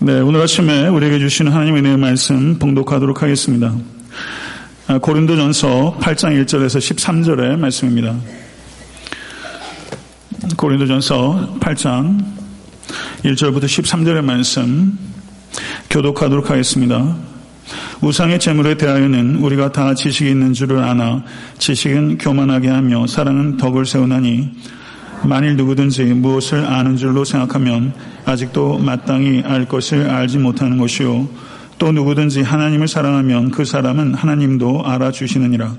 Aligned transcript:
네, 0.00 0.20
오늘 0.20 0.40
아침에 0.40 0.86
우리에게 0.86 1.18
주시는 1.18 1.50
하나님의 1.50 1.80
은혜의 1.80 1.96
말씀 1.96 2.56
봉독하도록 2.60 3.20
하겠습니다. 3.20 3.74
아, 4.86 4.98
고린도전서 4.98 5.98
8장 6.00 6.40
1절에서 6.40 6.78
13절의 6.78 7.58
말씀입니다. 7.58 8.14
고린도전서 10.56 11.56
8장 11.58 12.24
1절부터 13.24 13.64
13절의 13.64 14.22
말씀 14.22 14.96
교독하도록 15.90 16.48
하겠습니다. 16.48 17.16
우상의 18.00 18.38
재물에 18.38 18.76
대하여는 18.76 19.38
우리가 19.38 19.72
다 19.72 19.94
지식이 19.94 20.30
있는 20.30 20.52
줄을 20.52 20.78
아나 20.78 21.24
지식은 21.58 22.18
교만하게 22.18 22.68
하며 22.68 23.08
사랑은 23.08 23.56
덕을 23.56 23.84
세우나니 23.84 24.52
만일 25.24 25.56
누구든지 25.56 26.04
무엇을 26.04 26.64
아는 26.64 26.96
줄로 26.96 27.24
생각하면 27.24 27.92
아직도 28.24 28.78
마땅히 28.78 29.42
알 29.44 29.66
것을 29.66 30.08
알지 30.08 30.38
못하는 30.38 30.78
것이요. 30.78 31.28
또 31.78 31.92
누구든지 31.92 32.42
하나님을 32.42 32.88
사랑하면 32.88 33.50
그 33.50 33.64
사람은 33.64 34.14
하나님도 34.14 34.84
알아주시느니라. 34.84 35.76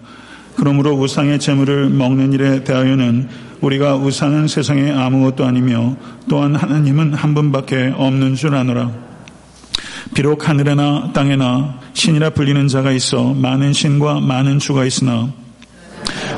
그러므로 0.56 0.92
우상의 0.92 1.40
재물을 1.40 1.90
먹는 1.90 2.34
일에 2.34 2.64
대하여는 2.64 3.30
우리가 3.62 3.96
우상은 3.96 4.48
세상에 4.48 4.92
아무것도 4.92 5.46
아니며 5.46 5.96
또한 6.30 6.56
하나님은 6.56 7.14
한 7.14 7.34
분밖에 7.34 7.94
없는 7.96 8.36
줄 8.36 8.56
아노라. 8.56 8.92
비록 10.14 10.50
하늘에나 10.50 11.12
땅에나 11.14 11.80
신이라 11.94 12.32
불리는 12.32 12.68
자가 12.68 12.92
있어 12.92 13.34
많은 13.34 13.74
신과 13.74 14.22
많은 14.22 14.60
주가 14.60 14.86
있으나 14.86 15.32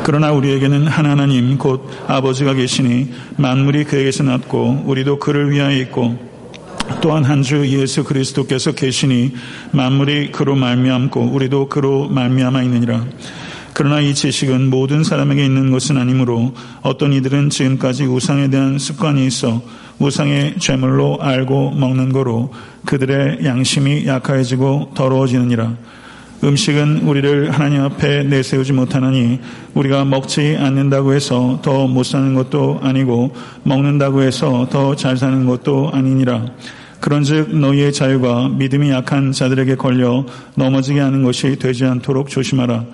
그러나 0.03 0.31
우리에게는 0.31 0.87
하나님 0.87 1.57
곧 1.57 1.87
아버지가 2.07 2.53
계시니 2.53 3.11
만물이 3.37 3.83
그에게서 3.85 4.23
났고 4.23 4.83
우리도 4.85 5.19
그를 5.19 5.51
위하여 5.51 5.77
있고 5.81 6.17
또한 7.01 7.23
한 7.23 7.41
주 7.43 7.67
예수 7.67 8.03
그리스도께서 8.03 8.73
계시니 8.73 9.33
만물이 9.71 10.31
그로 10.31 10.55
말미암고 10.55 11.31
우리도 11.33 11.69
그로 11.69 12.07
말미암아 12.09 12.63
있느니라. 12.63 13.05
그러나 13.73 14.01
이 14.01 14.13
지식은 14.13 14.69
모든 14.69 15.03
사람에게 15.03 15.45
있는 15.45 15.71
것은 15.71 15.97
아니므로 15.97 16.53
어떤 16.81 17.13
이들은 17.13 17.49
지금까지 17.49 18.05
우상에 18.05 18.49
대한 18.49 18.77
습관이 18.77 19.25
있어 19.25 19.61
우상의 19.99 20.55
죄물로 20.59 21.19
알고 21.21 21.71
먹는 21.71 22.11
거로 22.11 22.53
그들의 22.85 23.45
양심이 23.45 24.05
약해지고 24.07 24.91
더러워지느니라. 24.93 25.75
음식은 26.43 27.01
우리를 27.03 27.51
하나님 27.51 27.81
앞에 27.83 28.23
내세우지 28.23 28.73
못하나니 28.73 29.39
우리가 29.75 30.05
먹지 30.05 30.57
않는다고 30.59 31.13
해서 31.13 31.59
더 31.61 31.87
못 31.87 32.03
사는 32.03 32.33
것도 32.33 32.79
아니고 32.81 33.33
먹는다고 33.63 34.23
해서 34.23 34.67
더 34.71 34.95
잘 34.95 35.17
사는 35.17 35.45
것도 35.45 35.91
아니니라. 35.93 36.45
그런즉 36.99 37.55
너희의 37.55 37.93
자유가 37.93 38.49
믿음이 38.49 38.89
약한 38.91 39.31
자들에게 39.31 39.75
걸려 39.75 40.25
넘어지게 40.55 40.99
하는 40.99 41.23
것이 41.23 41.57
되지 41.57 41.85
않도록 41.85 42.29
조심하라. 42.29 42.85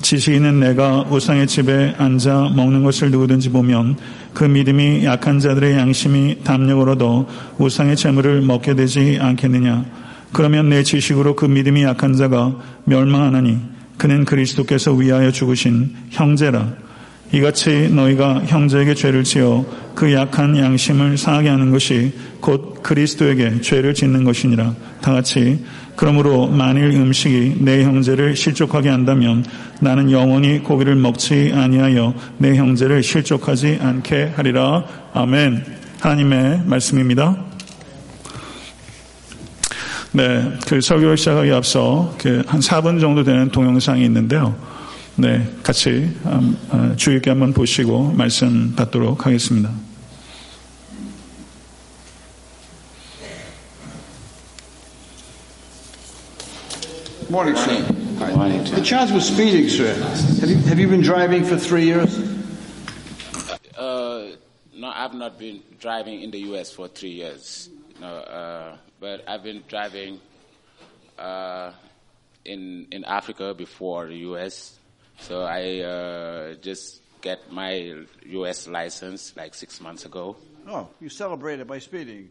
지식 0.00 0.34
있는 0.34 0.60
내가 0.60 1.04
우상의 1.10 1.46
집에 1.48 1.94
앉아 1.98 2.52
먹는 2.54 2.84
것을 2.84 3.10
누구든지 3.10 3.50
보면 3.50 3.96
그 4.32 4.44
믿음이 4.44 5.04
약한 5.04 5.40
자들의 5.40 5.76
양심이 5.76 6.38
얻어 6.46 7.26
우상의 7.58 7.96
재물을 7.96 8.40
먹게 8.42 8.74
되지 8.74 9.18
않겠느냐. 9.20 10.07
그러면 10.32 10.68
내 10.68 10.82
지식으로 10.82 11.36
그 11.36 11.46
믿음이 11.46 11.82
약한 11.82 12.14
자가 12.14 12.56
멸망하나니 12.84 13.58
그는 13.96 14.24
그리스도께서 14.24 14.92
위하여 14.92 15.30
죽으신 15.30 15.94
형제라. 16.10 16.88
이같이 17.32 17.90
너희가 17.90 18.44
형제에게 18.46 18.94
죄를 18.94 19.22
지어 19.24 19.66
그 19.94 20.12
약한 20.14 20.56
양심을 20.56 21.18
상하게 21.18 21.48
하는 21.50 21.70
것이 21.70 22.12
곧 22.40 22.82
그리스도에게 22.82 23.60
죄를 23.60 23.92
짓는 23.92 24.24
것이니라. 24.24 24.74
다 25.02 25.12
같이 25.12 25.62
그러므로 25.96 26.46
만일 26.46 26.84
음식이 26.92 27.56
내 27.58 27.82
형제를 27.82 28.36
실족하게 28.36 28.88
한다면 28.88 29.44
나는 29.80 30.10
영원히 30.10 30.60
고기를 30.60 30.94
먹지 30.94 31.52
아니하여 31.52 32.14
내 32.38 32.54
형제를 32.54 33.02
실족하지 33.02 33.78
않게 33.82 34.32
하리라. 34.36 34.84
아멘. 35.12 35.64
하나님의 36.00 36.62
말씀입니다. 36.66 37.47
네, 40.18 40.52
그 40.66 40.80
설교를 40.80 41.16
시작하기 41.16 41.52
앞서 41.52 42.12
그 42.18 42.42
한 42.48 42.58
4분 42.58 43.00
정도 43.00 43.22
되는 43.22 43.52
동영상이 43.52 44.04
있는데요. 44.06 44.52
네, 45.14 45.48
같이 45.62 46.10
어, 46.24 46.94
주의 46.96 47.18
깊게 47.18 47.30
한번 47.30 47.52
보시고 47.52 48.10
말씀 48.14 48.74
받도록 48.74 49.26
하겠습니다. 49.26 49.70
Morning, 57.30 57.56
sir. 57.56 57.84
Good 58.18 58.34
morning, 58.34 58.64
The 58.64 58.82
charge 58.82 59.12
was 59.12 59.24
speeding, 59.28 59.68
sir. 59.68 59.94
Have 60.40 60.50
you, 60.50 60.56
have 60.66 60.80
you 60.80 60.88
been 60.88 61.02
driving 61.02 61.44
for 61.44 61.56
three 61.56 61.84
years? 61.84 62.10
Uh, 63.78 64.34
no, 64.74 64.88
I've 64.88 65.14
not 65.14 65.38
been 65.38 65.60
driving 65.78 66.22
in 66.22 66.32
the 66.32 66.40
U.S. 66.50 66.72
for 66.72 66.88
three 66.88 67.10
years. 67.12 67.68
No, 68.00 68.08
uh, 68.08 68.76
but 69.00 69.24
I've 69.28 69.42
been 69.42 69.62
driving 69.68 70.20
uh, 71.18 71.72
in 72.44 72.86
in 72.90 73.04
Africa 73.04 73.54
before 73.54 74.06
the 74.06 74.16
U.S. 74.32 74.78
So 75.20 75.42
I 75.42 75.80
uh, 75.80 76.54
just 76.54 77.02
get 77.20 77.50
my 77.52 78.04
U.S. 78.26 78.68
license 78.68 79.34
like 79.36 79.54
six 79.54 79.80
months 79.80 80.04
ago. 80.04 80.36
Oh, 80.66 80.88
you 81.00 81.08
celebrated 81.08 81.66
by 81.66 81.78
speeding. 81.80 82.30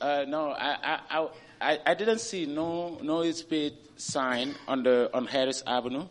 Uh, 0.00 0.24
no, 0.28 0.50
I, 0.50 0.98
I, 1.10 1.28
I, 1.60 1.78
I- 1.86 1.94
didn't 1.94 2.18
see 2.20 2.44
no 2.46 2.98
no 3.02 3.30
speed 3.32 3.74
sign 3.96 4.54
on 4.68 4.82
the 4.82 5.08
on 5.14 5.26
Harris 5.26 5.62
Avenue, 5.66 6.06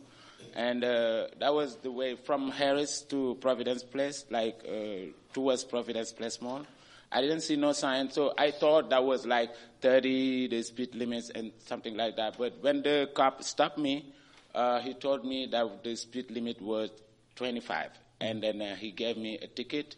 and 0.56 0.84
uh, 0.84 1.28
that 1.40 1.54
was 1.54 1.76
the 1.78 1.92
way 1.92 2.16
from 2.16 2.50
Harris 2.50 3.02
to 3.10 3.36
Providence 3.42 3.84
Place, 3.84 4.26
like 4.32 4.58
uh, 4.68 5.12
towards 5.34 5.64
Providence 5.64 6.14
Place 6.14 6.42
Mall. 6.42 6.66
I 7.16 7.22
didn't 7.22 7.42
see 7.42 7.56
no 7.56 7.72
sign, 7.72 8.12
so 8.12 8.34
I 8.38 8.52
thought 8.52 8.90
that 8.90 9.02
was 9.06 9.26
like 9.26 9.50
30 9.80 10.48
the 10.48 10.62
speed 10.64 10.94
limits 10.96 11.30
and 11.30 11.54
something 11.66 11.96
like 11.96 12.18
that. 12.18 12.38
But 12.38 12.58
when 12.60 12.82
the 12.82 13.10
cop 13.14 13.42
stopped 13.42 13.78
me, 13.78 14.14
uh, 14.54 14.82
he 14.82 14.94
told 14.94 15.24
me 15.24 15.46
that 15.46 15.82
the 15.82 15.96
speed 15.96 16.30
limit 16.30 16.62
was 16.62 16.90
25, 17.38 17.92
and 18.20 18.44
then 18.44 18.62
uh, 18.62 18.76
he 18.76 18.92
gave 18.92 19.16
me 19.16 19.38
a 19.42 19.48
ticket 19.48 19.96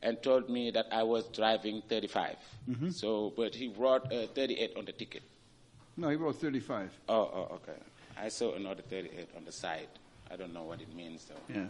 and 0.00 0.22
told 0.22 0.48
me 0.48 0.70
that 0.70 0.86
I 0.92 1.02
was 1.02 1.26
driving 1.26 1.82
35. 1.88 2.36
So, 2.92 3.32
but 3.36 3.52
he 3.52 3.66
wrote 3.76 4.04
uh, 4.12 4.28
38 4.28 4.76
on 4.76 4.84
the 4.84 4.92
ticket. 4.92 5.22
No, 5.96 6.08
he 6.08 6.14
wrote 6.14 6.36
35. 6.36 6.90
Oh, 7.08 7.14
oh, 7.14 7.54
okay. 7.56 7.78
I 8.16 8.28
saw 8.28 8.54
another 8.54 8.82
38 8.82 9.28
on 9.36 9.44
the 9.44 9.52
side. 9.52 9.88
I 10.30 10.36
don't 10.36 10.54
know 10.54 10.62
what 10.62 10.80
it 10.80 10.94
means 10.94 11.24
though. 11.24 11.52
Yeah. 11.52 11.66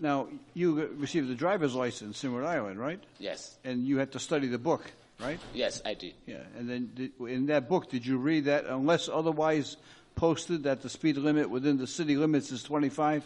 Now, 0.00 0.28
you 0.54 0.90
received 0.98 1.28
the 1.28 1.34
driver's 1.34 1.74
license 1.74 2.22
in 2.24 2.34
Rhode 2.34 2.46
Island, 2.46 2.78
right? 2.78 3.00
Yes, 3.18 3.56
And 3.64 3.86
you 3.86 3.98
had 3.98 4.12
to 4.12 4.18
study 4.18 4.46
the 4.46 4.58
book, 4.58 4.82
right? 5.20 5.38
yes, 5.54 5.80
I 5.86 5.94
did. 5.94 6.14
Yeah. 6.26 6.42
And 6.58 6.68
then 6.68 6.90
did, 6.94 7.12
in 7.20 7.46
that 7.46 7.68
book, 7.68 7.90
did 7.90 8.04
you 8.04 8.18
read 8.18 8.44
that 8.44 8.66
unless 8.66 9.08
otherwise 9.08 9.76
posted 10.14 10.64
that 10.64 10.82
the 10.82 10.88
speed 10.90 11.16
limit 11.16 11.48
within 11.48 11.78
the 11.78 11.86
city 11.86 12.16
limits 12.16 12.52
is 12.52 12.62
25? 12.62 13.24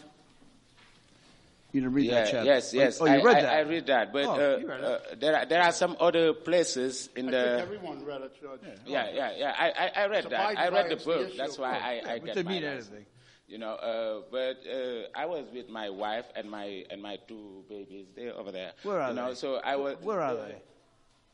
You 1.73 1.79
didn't 1.81 1.93
read 1.95 2.05
Yeah, 2.07 2.15
that 2.23 2.31
chapter? 2.31 2.45
yes, 2.45 2.73
yes. 2.73 2.99
Oh, 3.01 3.05
you 3.05 3.11
I, 3.11 3.23
read 3.23 3.37
I, 3.37 3.41
that? 3.43 3.53
I 3.53 3.59
read 3.61 3.85
that, 3.87 4.11
but 4.13 4.25
Oh, 4.25 4.31
uh, 4.55 4.57
you 4.57 4.67
read 4.67 4.83
uh, 4.83 4.99
there 5.19 5.35
are 5.37 5.45
there 5.45 5.61
are 5.61 5.71
some 5.71 5.95
other 6.01 6.33
places 6.33 7.07
in 7.15 7.29
I 7.29 7.31
the. 7.31 7.43
think 7.43 7.61
everyone 7.61 8.03
read 8.05 8.21
it, 8.23 8.41
Judge. 8.41 8.59
Yeah, 8.85 9.07
yeah, 9.13 9.31
yeah. 9.37 9.55
I, 9.57 9.69
I, 9.69 10.03
I 10.03 10.07
read 10.07 10.25
It's 10.25 10.29
that. 10.31 10.57
I 10.59 10.67
read 10.67 10.89
the 10.91 10.95
book. 10.97 11.31
the 11.31 11.37
That's 11.37 11.57
why 11.57 11.71
Oh, 12.03 12.09
I, 12.09 12.13
I 12.15 12.19
but 12.19 12.25
get 12.25 12.35
didn't 12.35 12.45
my 12.47 12.51
mean 12.51 12.63
anything. 12.65 13.05
You 13.51 13.57
know, 13.57 13.73
uh, 13.73 14.21
but 14.31 14.63
uh, 14.65 15.09
I 15.13 15.25
was 15.25 15.45
with 15.53 15.67
my 15.67 15.89
wife 15.89 16.23
and 16.37 16.49
my 16.49 16.85
and 16.89 17.01
my 17.01 17.17
two 17.27 17.65
babies. 17.67 18.05
They're 18.15 18.33
over 18.33 18.49
there. 18.49 18.71
Where 18.83 19.01
are 19.01 19.09
you 19.09 19.15
know, 19.17 19.27
they? 19.27 19.35
So 19.35 19.55
I 19.55 19.75
was. 19.75 19.97
Where 20.01 20.21
are 20.21 20.35
they? 20.35 20.55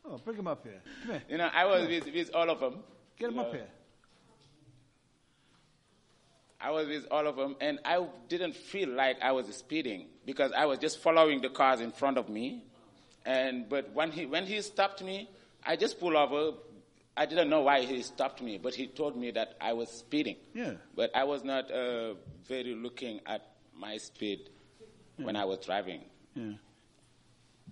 Oh, 0.03 0.17
bring 0.17 0.35
them 0.35 0.47
up 0.47 0.63
here. 0.63 0.81
Come 1.03 1.11
here. 1.11 1.22
You 1.29 1.38
know, 1.38 1.50
I 1.53 1.66
was 1.66 1.88
with, 1.88 2.11
with 2.11 2.33
all 2.33 2.50
of 2.50 2.59
them. 2.59 2.79
Get 3.19 3.27
them 3.27 3.38
up 3.38 3.53
here. 3.53 3.68
I 6.59 6.71
was 6.71 6.88
with 6.88 7.06
all 7.12 7.27
of 7.27 7.36
them, 7.36 7.56
and 7.62 7.77
I 7.86 8.03
didn't 8.30 8.56
feel 8.56 8.89
like 8.89 9.18
I 9.21 9.31
was 9.31 9.45
speeding 9.56 10.07
because 10.25 10.51
I 10.53 10.65
was 10.65 10.80
just 10.80 10.97
following 11.03 11.41
the 11.41 11.50
cars 11.50 11.81
in 11.81 11.91
front 11.91 12.18
of 12.18 12.30
me. 12.30 12.63
And 13.27 13.69
but 13.69 13.94
when 13.94 14.12
he 14.12 14.25
when 14.25 14.47
he 14.47 14.59
stopped 14.63 15.03
me, 15.03 15.30
I 15.63 15.75
just 15.75 16.00
pulled 16.00 16.15
over. 16.15 16.57
I 17.17 17.25
didn't 17.25 17.49
know 17.49 17.61
why 17.61 17.81
he 17.81 18.01
stopped 18.03 18.41
me, 18.41 18.57
but 18.57 18.75
he 18.75 18.87
told 18.87 19.17
me 19.17 19.31
that 19.31 19.55
I 19.59 19.73
was 19.73 19.89
speeding. 19.89 20.35
Yeah. 20.53 20.73
But 20.95 21.09
I 21.15 21.23
was 21.23 21.43
not 21.43 21.71
uh, 21.71 22.13
very 22.47 22.75
looking 22.75 23.21
at 23.25 23.41
my 23.75 23.97
speed 23.97 24.49
when 25.17 25.35
I 25.35 25.45
was 25.45 25.59
driving. 25.65 26.01
Yeah. 26.35 26.53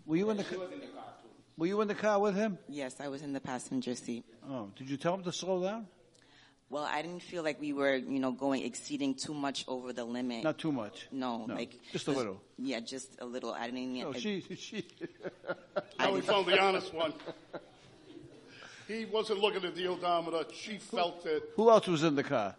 Were 0.06 0.18
you 0.18 0.30
in 0.32 0.38
the 0.38 0.44
ca- 0.44 0.58
was 0.58 0.72
in 0.72 0.80
the 0.80 0.88
car 0.88 1.04
too. 1.22 1.30
Were 1.58 1.68
you 1.68 1.82
in 1.82 1.88
the 1.88 1.96
car 1.96 2.20
with 2.20 2.36
him? 2.36 2.58
Yes, 2.68 3.00
I 3.00 3.08
was 3.08 3.22
in 3.22 3.34
the 3.34 3.40
passenger 3.40 3.96
seat. 3.96 4.26
Oh, 4.50 4.72
did 4.76 4.90
you 4.90 4.98
tell 4.98 5.14
him 5.14 5.24
to 5.24 5.32
slow 5.32 5.62
down? 5.62 5.88
Well, 6.70 6.84
I 6.84 7.04
didn't 7.04 7.22
feel 7.22 7.44
like 7.44 7.62
we 7.62 7.74
were, 7.74 7.96
you 7.96 8.20
know, 8.20 8.32
going 8.32 8.64
exceeding 8.64 9.14
too 9.14 9.36
much 9.36 9.64
over 9.68 9.94
the 9.94 10.04
limit. 10.04 10.44
Not 10.44 10.58
too 10.58 10.72
much. 10.72 11.08
no, 11.12 11.46
No, 11.46 11.54
like 11.56 11.80
just 11.92 12.08
a 12.08 12.12
little. 12.12 12.42
Yeah, 12.58 12.80
just 12.80 13.10
a 13.20 13.26
little. 13.26 13.54
I 13.54 13.66
didn't. 13.70 13.94
No, 13.94 14.14
I- 14.14 14.20
she, 14.20 14.42
she. 14.58 14.86
Now 16.00 16.12
we 16.14 16.22
found 16.22 16.48
the 16.48 16.60
honest 16.60 16.92
one. 16.94 17.14
He 18.88 19.06
wasn't 19.06 19.40
looking 19.40 19.64
at 19.66 19.76
the 19.76 19.88
odometer. 19.88 20.46
She 20.54 20.78
felt 20.78 21.26
it. 21.26 21.44
Who 21.56 21.70
else 21.70 21.88
was 21.88 22.04
in 22.04 22.16
the 22.16 22.24
car? 22.24 22.56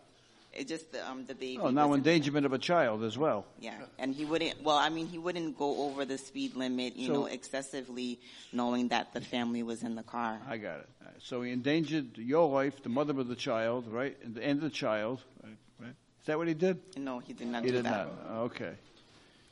It 0.53 0.69
just 0.69 0.91
the, 0.91 1.07
um, 1.07 1.27
the 1.27 1.35
baby. 1.35 1.59
Oh, 1.61 1.69
now 1.69 1.89
was 1.89 1.99
in- 1.99 2.07
endangerment 2.07 2.47
of 2.47 2.53
a 2.55 2.59
child 2.59 3.05
as 3.05 3.19
well. 3.19 3.45
Yeah, 3.61 3.75
and 3.99 4.15
he 4.15 4.25
wouldn't. 4.25 4.63
Well, 4.63 4.77
I 4.77 4.89
mean, 4.89 5.07
he 5.07 5.19
wouldn't 5.19 5.59
go 5.59 5.83
over 5.85 6.07
the 6.07 6.17
speed 6.17 6.57
limit, 6.57 6.97
you 6.97 7.09
So- 7.09 7.13
know, 7.13 7.27
excessively, 7.27 8.19
knowing 8.55 8.89
that 8.89 9.13
the 9.13 9.21
family 9.21 9.63
was 9.63 9.83
in 9.83 9.97
the 9.97 10.03
car. 10.03 10.41
I 10.49 10.57
got 10.57 10.81
it. 10.81 10.89
All 11.03 11.09
right. 11.13 11.23
So 11.23 11.43
he 11.43 11.53
endangered 11.53 12.17
your 12.17 12.49
life, 12.49 12.83
the 12.83 12.89
mother 12.89 13.19
of 13.21 13.29
the 13.29 13.37
child, 13.37 13.87
right, 13.87 14.17
and 14.25 14.35
the 14.35 14.43
and 14.43 14.61
the 14.63 14.71
child. 14.71 15.21
Right? 15.45 15.57
right? 15.79 15.91
Is 16.21 16.27
that 16.27 16.39
what 16.39 16.49
he 16.49 16.55
did? 16.55 16.81
No, 16.97 17.19
he 17.19 17.35
did 17.35 17.49
not 17.49 17.63
He 17.63 17.69
do 17.71 17.77
did 17.77 17.85
that. 17.85 18.07
not. 18.07 18.27
Oh, 18.31 18.43
Okay. 18.45 18.73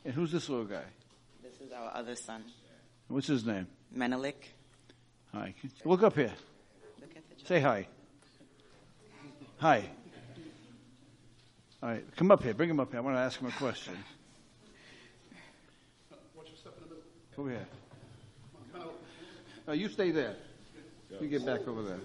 And 0.06 0.14
who's 0.14 0.32
this 0.32 0.48
little 0.48 0.64
guy? 0.64 0.84
This 1.42 1.60
is 1.60 1.70
our 1.72 1.90
other 1.94 2.16
son, 2.16 2.44
What's 3.08 3.26
his 3.26 3.44
name? 3.44 3.66
Menelik. 3.92 4.54
Hi. 5.34 5.54
Look 5.84 6.02
up 6.02 6.14
here. 6.16 6.32
The 7.44 7.48
Say 7.48 7.60
hi. 7.60 7.86
Hi. 9.58 9.84
All 11.82 11.90
right, 11.90 12.16
come 12.16 12.30
up 12.30 12.42
here. 12.42 12.54
Bring 12.54 12.70
him 12.70 12.80
up 12.80 12.90
here. 12.90 12.98
I 12.98 13.02
want 13.02 13.16
to 13.16 13.20
ask 13.20 13.38
him 13.38 13.48
a 13.48 13.52
question. 13.52 13.92
Over 17.36 17.50
here. 17.50 17.66
No, 19.66 19.72
you 19.74 19.88
stay 19.90 20.10
there. 20.10 20.36
You 21.20 21.28
get 21.28 21.44
back 21.44 21.68
over 21.68 21.82
there. 21.82 22.00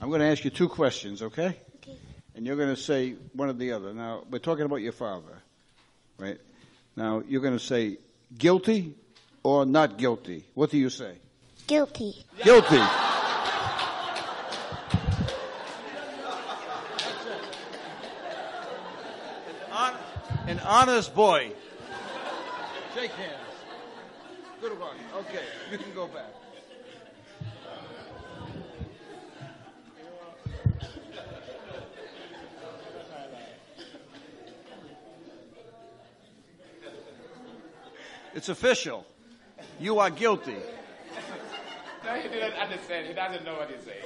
I'm 0.00 0.08
going 0.08 0.20
to 0.20 0.26
ask 0.26 0.44
you 0.44 0.50
two 0.50 0.68
questions, 0.68 1.22
okay? 1.22 1.56
Okay. 1.76 1.96
And 2.34 2.44
you're 2.44 2.56
going 2.56 2.74
to 2.74 2.80
say 2.80 3.12
one 3.32 3.48
or 3.48 3.52
the 3.52 3.72
other. 3.72 3.94
Now, 3.94 4.24
we're 4.28 4.38
talking 4.38 4.64
about 4.64 4.76
your 4.76 4.92
father, 4.92 5.41
right? 6.18 6.38
Now, 6.96 7.22
you're 7.28 7.40
going 7.40 7.58
to 7.58 7.64
say 7.64 7.98
guilty 8.38 8.94
or 9.42 9.64
not 9.66 9.98
guilty. 9.98 10.44
What 10.54 10.70
do 10.70 10.78
you 10.78 10.90
say? 10.90 11.14
Guilty. 11.66 12.14
Guilty. 12.42 12.80
Hon- 19.70 19.96
An 20.48 20.60
honest 20.60 21.14
boy. 21.14 21.52
Shake 22.94 23.10
hands. 23.12 23.38
Good 24.60 24.78
one. 24.78 24.96
Okay, 25.16 25.44
you 25.70 25.78
can 25.78 25.92
go 25.94 26.06
back. 26.06 26.30
It's 38.34 38.48
official. 38.48 39.06
You 39.78 39.98
are 39.98 40.10
guilty. 40.10 40.56
No, 42.04 42.14
he 42.14 42.28
didn't 42.28 42.54
understand. 42.54 43.06
He 43.06 43.14
doesn't 43.14 43.44
know 43.44 43.54
what 43.54 43.70
he's 43.70 43.84
saying. 43.84 44.04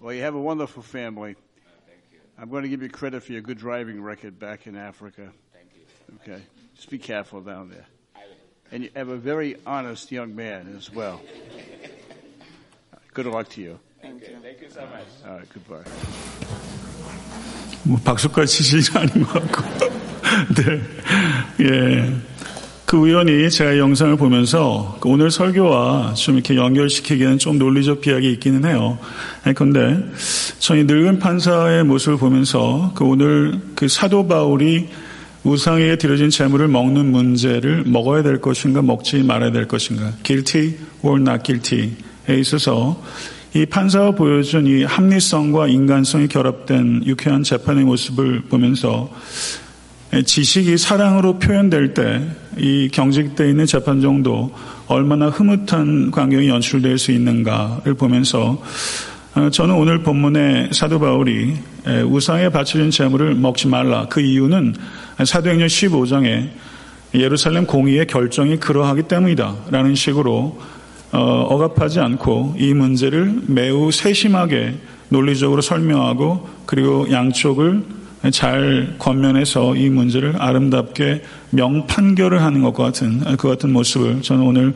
Well, 0.00 0.12
you 0.12 0.20
have 0.20 0.34
a 0.34 0.40
wonderful 0.40 0.82
family. 0.82 1.34
Oh, 1.34 1.70
thank 1.86 1.98
you. 2.12 2.18
I'm 2.38 2.50
going 2.50 2.64
to 2.64 2.68
give 2.68 2.82
you 2.82 2.90
credit 2.90 3.22
for 3.22 3.32
your 3.32 3.40
good 3.40 3.56
driving 3.56 4.02
record 4.02 4.38
back 4.38 4.66
in 4.66 4.76
Africa. 4.76 5.30
Thank 5.54 5.68
you. 5.74 6.34
Okay. 6.34 6.42
Just 6.76 6.90
be 6.90 6.98
careful 6.98 7.40
down 7.40 7.70
there. 7.70 7.86
And 8.70 8.82
you 8.82 8.90
have 8.96 9.08
a 9.08 9.16
very 9.16 9.56
honest 9.66 10.12
young 10.12 10.36
man 10.36 10.74
as 10.76 10.92
well. 10.92 11.22
Good 13.14 13.26
luck 13.26 13.48
to 13.50 13.62
you. 13.62 13.78
So 14.74 14.82
much. 14.82 15.06
All 15.24 15.36
right, 15.36 15.48
goodbye. 15.52 15.84
뭐 17.84 17.98
박수까지 18.02 18.56
치시지 18.56 18.98
아닌 18.98 19.22
것 19.24 19.50
같고. 19.52 19.90
네. 20.56 20.80
예. 21.60 22.16
그 22.84 23.06
의원이 23.06 23.50
제가 23.50 23.78
영상을 23.78 24.16
보면서 24.16 24.98
그 25.00 25.08
오늘 25.08 25.30
설교와 25.30 26.14
좀 26.14 26.34
이렇게 26.34 26.56
연결시키기에는 26.56 27.38
좀 27.38 27.58
논리적 27.58 28.00
비약이 28.00 28.30
있기는 28.32 28.64
해요. 28.64 28.98
그런데 29.54 29.98
저희 30.58 30.84
늙은 30.84 31.18
판사의 31.18 31.84
모습을 31.84 32.18
보면서 32.18 32.92
그 32.94 33.04
오늘 33.04 33.60
그 33.74 33.88
사도 33.88 34.26
바울이 34.26 34.88
우상에게 35.44 35.96
드려진 35.96 36.30
재물을 36.30 36.68
먹는 36.68 37.06
문제를 37.10 37.84
먹어야 37.86 38.22
될 38.22 38.40
것인가 38.40 38.82
먹지 38.82 39.22
말아야 39.22 39.50
될 39.50 39.66
것인가 39.66 40.12
guilty 40.22 40.74
or 41.02 41.20
not 41.20 41.42
guilty에 41.42 42.38
있어서 42.38 43.02
이 43.54 43.66
판사가 43.66 44.10
보여준 44.12 44.66
이 44.66 44.84
합리성과 44.84 45.68
인간성이 45.68 46.28
결합된 46.28 47.04
유쾌한 47.06 47.42
재판의 47.42 47.84
모습을 47.84 48.42
보면서 48.42 49.10
지식이 50.24 50.76
사랑으로 50.76 51.38
표현될 51.38 51.94
때 51.94 52.44
이 52.58 52.88
경직되어 52.92 53.48
있는 53.48 53.66
재판 53.66 54.00
정도 54.00 54.52
얼마나 54.86 55.28
흐뭇한 55.28 56.10
광경이 56.10 56.48
연출될 56.48 56.98
수 56.98 57.10
있는가를 57.12 57.94
보면서 57.94 58.62
어, 59.34 59.50
저는 59.50 59.74
오늘 59.74 60.02
본문의 60.02 60.70
사도 60.72 61.00
바울이 61.00 61.56
에, 61.86 62.02
우상에 62.02 62.50
바쳐진 62.50 62.92
재물을 62.92 63.34
먹지 63.34 63.66
말라. 63.66 64.06
그 64.08 64.20
이유는 64.20 64.76
사도행전 65.24 65.66
15장에 65.66 66.50
예루살렘 67.14 67.66
공의의 67.66 68.06
결정이 68.06 68.58
그러하기 68.58 69.04
때문이다. 69.04 69.56
라는 69.70 69.96
식으로 69.96 70.30
어, 70.30 70.60
억압하지 71.18 72.00
않고 72.00 72.56
이 72.58 72.74
문제를 72.74 73.42
매우 73.46 73.90
세심하게 73.92 74.74
논리적으로 75.08 75.60
설명하고 75.62 76.48
그리고 76.66 77.10
양쪽을 77.10 77.82
잘 78.32 78.94
권면해서 78.98 79.76
이 79.76 79.90
문제를 79.90 80.36
아름답게 80.40 81.22
명판결을 81.50 82.42
하는 82.42 82.62
것과 82.62 82.84
같은 82.84 83.20
그 83.36 83.48
같은 83.48 83.72
모습을 83.72 84.22
저는 84.22 84.42
오늘 84.44 84.74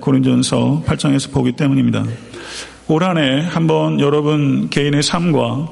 고린전서 0.00 0.84
8장에서 0.86 1.32
보기 1.32 1.52
때문입니다. 1.52 2.04
올 2.88 3.02
한 3.02 3.16
해 3.16 3.40
한번 3.48 3.98
여러분 4.00 4.68
개인의 4.68 5.02
삶과 5.02 5.68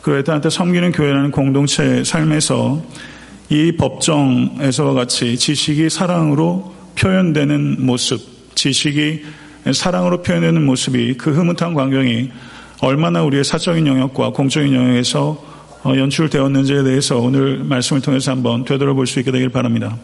그 0.00 0.16
애들한테 0.18 0.48
섬기는 0.48 0.92
교회라는 0.92 1.30
공동체의 1.30 2.04
삶에서 2.04 2.82
이 3.50 3.72
법정에서와 3.72 4.94
같이 4.94 5.36
지식이 5.36 5.90
사랑으로 5.90 6.72
표현되는 6.94 7.84
모습, 7.84 8.20
지식이 8.54 9.22
사랑으로 9.70 10.22
표현되는 10.22 10.64
모습이 10.64 11.14
그 11.14 11.30
흐뭇한 11.30 11.74
광경이 11.74 12.30
얼마나 12.80 13.22
우리의 13.22 13.44
사적인 13.44 13.86
영역과 13.86 14.30
공적인 14.30 14.74
영역에서 14.74 15.52
어, 15.84 15.96
연출되었는지에 15.96 16.84
대해서 16.84 17.18
오늘 17.18 17.58
말씀을 17.64 18.02
통해서 18.02 18.30
한번 18.30 18.64
되돌아볼 18.64 19.06
수 19.06 19.18
있게 19.18 19.30
되길 19.30 19.48
바랍니다. 19.50 19.96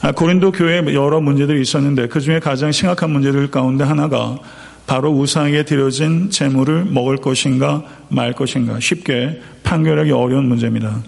아, 0.00 0.12
고린도 0.12 0.52
교회에 0.52 0.94
여러 0.94 1.20
문제들이 1.20 1.60
있었는데 1.60 2.08
그 2.08 2.20
중에 2.20 2.40
가장 2.40 2.72
심각한 2.72 3.10
문제들 3.10 3.50
가운데 3.50 3.84
하나가 3.84 4.38
바로 4.86 5.10
우상에게 5.10 5.64
드려진 5.64 6.30
재물을 6.30 6.84
먹을 6.84 7.16
것인가 7.18 7.82
말 8.08 8.32
것인가 8.32 8.80
쉽게 8.80 9.40
판결하기 9.64 10.12
어려운 10.12 10.46
문제입니다. 10.48 11.02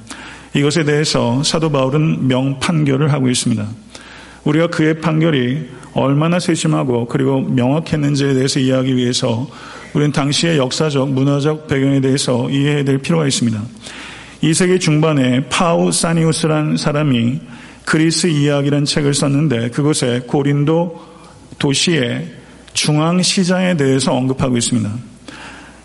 이것에 0.54 0.84
대해서 0.84 1.42
사도 1.42 1.70
바울은 1.70 2.28
명판결을 2.28 3.12
하고 3.12 3.30
있습니다. 3.30 3.66
우리가 4.44 4.66
그의 4.66 5.00
판결이 5.00 5.79
얼마나 5.92 6.38
세심하고 6.38 7.06
그리고 7.06 7.40
명확했는지에 7.40 8.34
대해서 8.34 8.60
이해하기 8.60 8.96
위해서 8.96 9.48
우리는 9.92 10.12
당시의 10.12 10.58
역사적, 10.58 11.10
문화적 11.10 11.66
배경에 11.66 12.00
대해서 12.00 12.48
이해해야 12.48 12.84
될 12.84 12.98
필요가 12.98 13.26
있습니다. 13.26 13.60
2세기 14.42 14.80
중반에 14.80 15.48
파우사니우스란 15.48 16.76
사람이 16.76 17.40
그리스 17.84 18.28
이야기라는 18.28 18.84
책을 18.84 19.14
썼는데 19.14 19.70
그곳에 19.70 20.22
고린도 20.26 21.00
도시의 21.58 22.34
중앙시장에 22.72 23.76
대해서 23.76 24.14
언급하고 24.14 24.56
있습니다. 24.56 24.90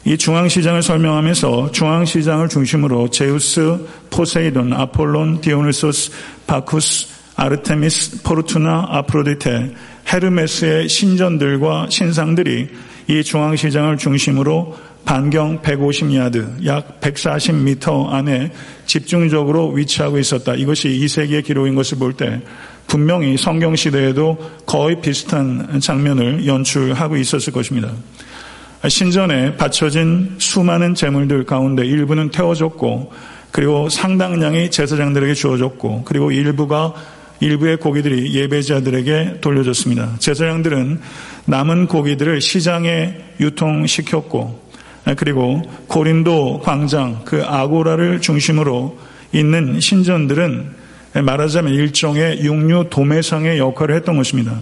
이 0.05 0.17
중앙시장을 0.17 0.83
설명하면서 0.83 1.71
중앙시장을 1.71 2.47
중심으로 2.47 3.09
제우스, 3.09 3.79
포세이돈, 4.11 4.71
아폴론, 4.71 5.41
디오니소스, 5.41 6.11
바쿠스, 6.45 7.07
아르테미스, 7.35 8.21
포르투나, 8.21 8.85
아프로디테, 8.89 9.73
헤르메스의 10.11 10.89
신전들과 10.89 11.87
신상들이 11.89 12.67
이 13.07 13.23
중앙시장을 13.23 13.97
중심으로 13.97 14.75
반경 15.05 15.61
150야드, 15.61 16.65
약 16.65 16.99
140m 16.99 18.11
안에 18.11 18.51
집중적으로 18.87 19.69
위치하고 19.69 20.17
있었다. 20.17 20.55
이것이 20.55 20.89
2세기의 20.89 21.43
기록인 21.43 21.75
것을 21.75 21.99
볼 21.99 22.13
때 22.13 22.41
분명히 22.87 23.37
성경 23.37 23.75
시대에도 23.75 24.37
거의 24.65 25.01
비슷한 25.01 25.79
장면을 25.79 26.45
연출하고 26.45 27.17
있었을 27.17 27.51
것입니다. 27.53 27.91
신전에 28.87 29.57
바쳐진 29.57 30.35
수많은 30.37 30.93
재물들 30.93 31.43
가운데 31.45 31.85
일부는 31.85 32.29
태워졌고 32.29 33.11
그리고 33.51 33.89
상당량이 33.89 34.69
제사장들에게 34.69 35.33
주어졌고 35.33 36.03
그리고 36.05 36.31
일부가 36.31 36.93
일부의 37.45 37.77
고기들이 37.77 38.33
예배자들에게 38.33 39.37
돌려졌습니다. 39.39 40.15
제사장들은 40.17 40.99
남은 41.45 41.85
고기들을 41.85 42.41
시장에 42.41 43.17
유통시켰고 43.39 44.65
그리고 45.15 45.61
고린도 45.87 46.61
광장 46.63 47.21
그 47.23 47.43
아고라를 47.45 48.19
중심으로 48.19 48.97
있는 49.31 49.79
신전들은 49.79 50.85
말하자면 51.23 51.71
일종의 51.71 52.43
육류 52.43 52.87
도매상의 52.89 53.59
역할을 53.59 53.95
했던 53.95 54.17
것입니다. 54.17 54.59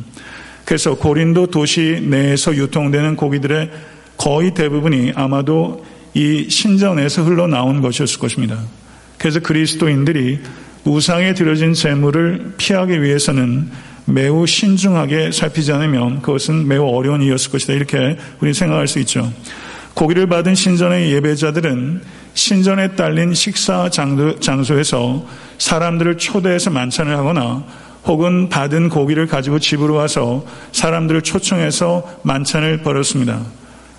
그래서 0.66 0.96
고린도 0.96 1.48
도시 1.48 2.06
내에서 2.06 2.54
유통되는 2.54 3.16
고기들의 3.16 3.72
거의 4.18 4.54
대부분이 4.54 5.14
아마도 5.16 5.86
이 6.14 6.50
신전에서 6.50 7.24
흘러나온 7.24 7.82
것이었을 7.82 8.20
것입니다. 8.20 8.60
그래서 9.18 9.40
그리스도인들이 9.40 10.40
우상에 10.86 11.34
들여진 11.34 11.74
재물을 11.74 12.54
피하기 12.58 13.02
위해서는 13.02 13.70
매우 14.06 14.46
신중하게 14.46 15.32
살피지 15.32 15.72
않으면 15.72 16.22
그것은 16.22 16.68
매우 16.68 16.86
어려운 16.86 17.22
일이었을 17.22 17.52
것이다. 17.52 17.74
이렇게 17.74 18.18
우리 18.42 18.54
생각할 18.54 18.88
수 18.88 19.00
있죠. 19.00 19.32
고기를 19.94 20.28
받은 20.28 20.56
신전의 20.56 21.12
예배자들은 21.14 22.02
신전에 22.34 22.96
딸린 22.96 23.34
식사 23.34 23.90
장소에서 23.90 25.26
사람들을 25.58 26.18
초대해서 26.18 26.70
만찬을 26.72 27.16
하거나 27.16 27.64
혹은 28.06 28.50
받은 28.50 28.90
고기를 28.90 29.28
가지고 29.28 29.60
집으로 29.60 29.94
와서 29.94 30.46
사람들을 30.74 31.22
초청해서 31.22 32.20
만찬을 32.24 32.80
벌였습니다. 32.80 33.42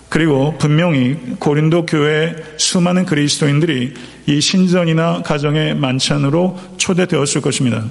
그리고 0.09 0.55
분명히 0.57 1.15
고린도 1.39 1.85
교회 1.85 2.35
수많은 2.57 3.05
그리스도인들이 3.05 3.93
이 4.27 4.41
신전이나 4.41 5.23
가정의 5.23 5.75
만찬으로 5.75 6.59
초대되었을 6.77 7.41
것입니다. 7.41 7.83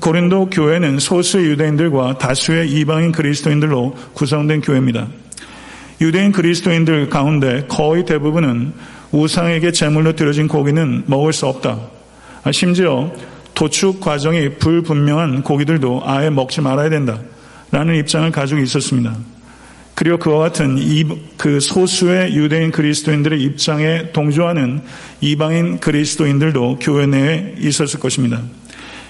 고린도 0.00 0.50
교회는 0.50 0.98
소수의 0.98 1.46
유대인들과 1.46 2.18
다수의 2.18 2.70
이방인 2.70 3.12
그리스도인들로 3.12 3.94
구성된 4.14 4.60
교회입니다. 4.60 5.08
유대인 6.00 6.30
그리스도인들 6.30 7.08
가운데 7.08 7.64
거의 7.68 8.04
대부분은 8.04 8.72
우상에게 9.10 9.72
제물로 9.72 10.14
드려진 10.14 10.46
고기는 10.46 11.04
먹을 11.06 11.32
수 11.32 11.46
없다. 11.46 11.80
심지어 12.52 13.12
도축 13.54 14.00
과정이 14.00 14.50
불분명한 14.58 15.42
고기들도 15.42 16.02
아예 16.04 16.30
먹지 16.30 16.60
말아야 16.60 16.90
된다. 16.90 17.18
라는 17.72 17.96
입장을 17.96 18.30
가지고 18.30 18.60
있었습니다. 18.60 19.16
그리고 19.98 20.16
그와 20.16 20.38
같은 20.38 20.78
이, 20.78 21.04
그 21.36 21.58
소수의 21.58 22.36
유대인 22.36 22.70
그리스도인들의 22.70 23.42
입장에 23.42 24.12
동조하는 24.12 24.80
이방인 25.20 25.80
그리스도인들도 25.80 26.78
교회 26.80 27.06
내에 27.06 27.56
있었을 27.58 27.98
것입니다. 27.98 28.40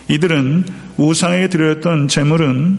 이들은 0.09 0.65
우상에게 0.97 1.49
드렸던 1.49 2.09
제물은 2.09 2.79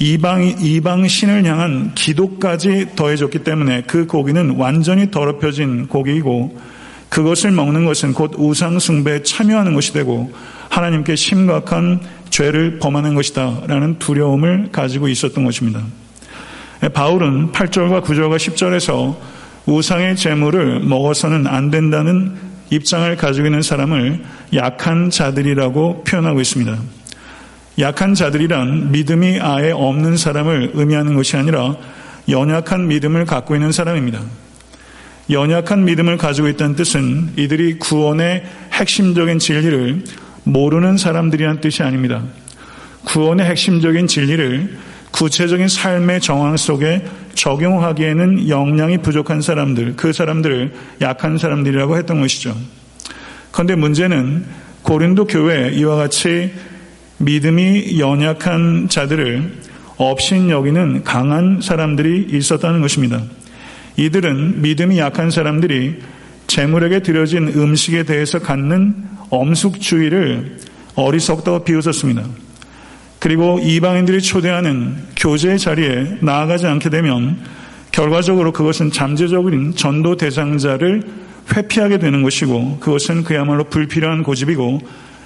이방, 0.00 0.56
이방 0.60 1.06
신을 1.06 1.44
향한 1.44 1.94
기도까지 1.94 2.96
더해졌기 2.96 3.44
때문에 3.44 3.82
그 3.86 4.08
고기는 4.08 4.56
완전히 4.56 5.12
더럽혀진 5.12 5.86
고기이고 5.86 6.58
그것을 7.10 7.52
먹는 7.52 7.84
것은 7.84 8.12
곧 8.12 8.32
우상숭배에 8.36 9.22
참여하는 9.22 9.72
것이 9.72 9.92
되고 9.92 10.32
하나님께 10.68 11.14
심각한 11.14 12.00
죄를 12.28 12.80
범하는 12.80 13.14
것이다 13.14 13.66
라는 13.68 14.00
두려움을 14.00 14.70
가지고 14.72 15.06
있었던 15.06 15.44
것입니다. 15.44 15.84
바울은 16.88 17.52
8절과 17.52 18.02
9절과 18.02 18.36
10절에서 18.36 19.16
우상의 19.66 20.16
재물을 20.16 20.80
먹어서는 20.80 21.46
안 21.46 21.70
된다는 21.70 22.36
입장을 22.70 23.16
가지고 23.16 23.46
있는 23.48 23.62
사람을 23.62 24.22
약한 24.54 25.10
자들이라고 25.10 26.04
표현하고 26.04 26.40
있습니다. 26.40 26.76
약한 27.78 28.14
자들이란 28.14 28.92
믿음이 28.92 29.40
아예 29.40 29.70
없는 29.70 30.16
사람을 30.16 30.72
의미하는 30.74 31.14
것이 31.14 31.36
아니라 31.36 31.76
연약한 32.28 32.88
믿음을 32.88 33.24
갖고 33.26 33.54
있는 33.54 33.72
사람입니다. 33.72 34.20
연약한 35.30 35.84
믿음을 35.84 36.16
가지고 36.16 36.48
있다는 36.48 36.76
뜻은 36.76 37.32
이들이 37.36 37.78
구원의 37.78 38.44
핵심적인 38.72 39.38
진리를 39.38 40.04
모르는 40.44 40.96
사람들이란 40.96 41.60
뜻이 41.60 41.82
아닙니다. 41.82 42.22
구원의 43.04 43.46
핵심적인 43.46 44.06
진리를 44.06 44.78
구체적인 45.16 45.68
삶의 45.68 46.20
정황 46.20 46.58
속에 46.58 47.02
적용하기에는 47.32 48.50
역량이 48.50 48.98
부족한 48.98 49.40
사람들, 49.40 49.96
그 49.96 50.12
사람들을 50.12 50.74
약한 51.00 51.38
사람들이라고 51.38 51.96
했던 51.96 52.20
것이죠. 52.20 52.54
그런데 53.50 53.76
문제는 53.76 54.44
고린도 54.82 55.26
교회 55.26 55.70
이와 55.70 55.96
같이 55.96 56.52
믿음이 57.16 57.98
연약한 57.98 58.88
자들을 58.90 59.54
업신 59.96 60.50
여기는 60.50 61.02
강한 61.02 61.62
사람들이 61.62 62.26
있었다는 62.30 62.82
것입니다. 62.82 63.22
이들은 63.96 64.60
믿음이 64.60 64.98
약한 64.98 65.30
사람들이 65.30 65.96
재물에게 66.46 67.00
드려진 67.00 67.48
음식에 67.48 68.02
대해서 68.02 68.38
갖는 68.38 68.94
엄숙주의를 69.30 70.58
어리석다고 70.94 71.64
비웃었습니다. 71.64 72.45
그리고 73.18 73.58
이방인들이 73.58 74.20
초대하는 74.20 74.96
교제의 75.16 75.58
자리에 75.58 76.18
나아가지 76.20 76.66
않게 76.66 76.90
되면 76.90 77.38
결과적으로 77.92 78.52
그것은 78.52 78.92
잠재적인 78.92 79.74
전도 79.74 80.16
대상자를 80.16 81.02
회피하게 81.54 81.98
되는 81.98 82.22
것이고 82.22 82.78
그것은 82.78 83.24
그야말로 83.24 83.64
불필요한 83.64 84.22
고집이고 84.22 84.80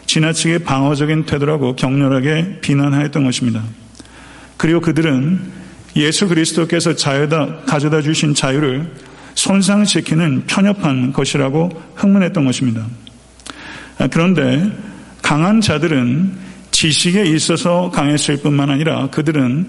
지나치게 0.07 0.59
방어적인 0.59 1.25
태도라고 1.25 1.77
격렬하게 1.77 2.61
비난하였던 2.61 3.25
것입니다. 3.25 3.63
그리고 4.57 4.81
그들은 4.81 5.41
예수 5.97 6.29
그리스도께서 6.29 6.95
자유다, 6.95 7.63
가져다 7.67 8.03
주신 8.03 8.35
자유를 8.35 8.91
손상시키는 9.35 10.45
편협한 10.47 11.13
것이라고 11.13 11.71
흥문했던 11.95 12.45
것입니다. 12.45 12.87
그런데 14.11 14.71
강한 15.23 15.61
자들은 15.61 16.50
지식에 16.81 17.25
있어서 17.25 17.91
강했을 17.91 18.39
뿐만 18.39 18.71
아니라 18.71 19.09
그들은 19.11 19.69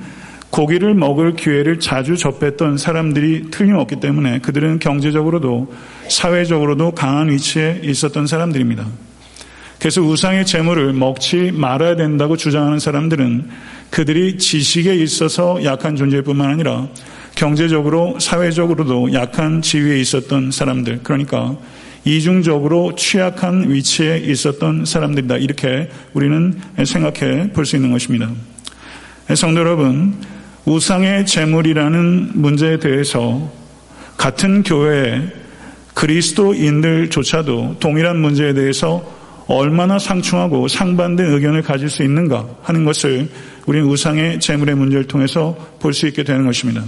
고기를 0.50 0.94
먹을 0.94 1.36
기회를 1.36 1.82
자주 1.82 2.16
접했던 2.16 2.78
사람들이 2.78 3.52
틀림없기 3.52 4.00
때문에 4.00 4.40
그들은 4.40 4.80
경제적으로도 4.80 5.74
사회적으로도 6.08 6.92
강한 6.92 7.30
위치에 7.30 7.82
있었던 7.84 8.28
사람들입니다. 8.28 8.88
그래서 9.78 10.02
우상의 10.02 10.46
재물을 10.46 10.94
먹지 10.94 11.52
말아야 11.54 11.98
된다고 11.98 12.38
주장하는 12.38 12.80
사람들은 12.80 13.50
그들이 13.90 14.38
지식에 14.38 14.96
있어서 14.96 15.62
약한 15.66 15.98
존재일 15.98 16.24
뿐만 16.24 16.52
아니라 16.52 16.88
경제적으로 17.36 18.18
사회적으로도 18.22 19.12
약한 19.12 19.62
지위에 19.62 20.00
있었던 20.00 20.52
사람들 20.52 21.02
그러니까 21.04 21.58
이중적으로 22.04 22.96
취약한 22.96 23.72
위치에 23.72 24.18
있었던 24.18 24.86
사람들이다. 24.86 25.38
이렇게 25.38 25.90
우리는 26.14 26.60
생각해 26.84 27.52
볼 27.54 27.66
수 27.66 27.76
있는 27.76 27.92
것입니다. 27.92 28.30
성도 29.36 29.62
여러분, 29.62 30.16
우상의 30.66 31.26
재물이라는 31.26 32.32
문제에 32.34 32.78
대해서 32.80 33.52
같은 34.18 34.64
교회에 34.64 35.22
그리스도인들조차도 35.94 37.78
동일한 37.80 38.20
문제에 38.20 38.54
대해서 38.54 39.04
얼마나 39.48 40.00
상충하고 40.00 40.68
상반된 40.68 41.26
의견을 41.34 41.62
가질 41.62 41.90
수 41.90 42.04
있는가 42.04 42.48
하는 42.62 42.86
것을 42.86 43.28
우리는 43.66 43.88
우상의 43.88 44.40
재물의 44.40 44.76
문제를 44.76 45.06
통해서 45.08 45.56
볼 45.80 45.94
수 45.94 46.08
있게 46.08 46.24
되는 46.24 46.46
것입니다. 46.46 46.84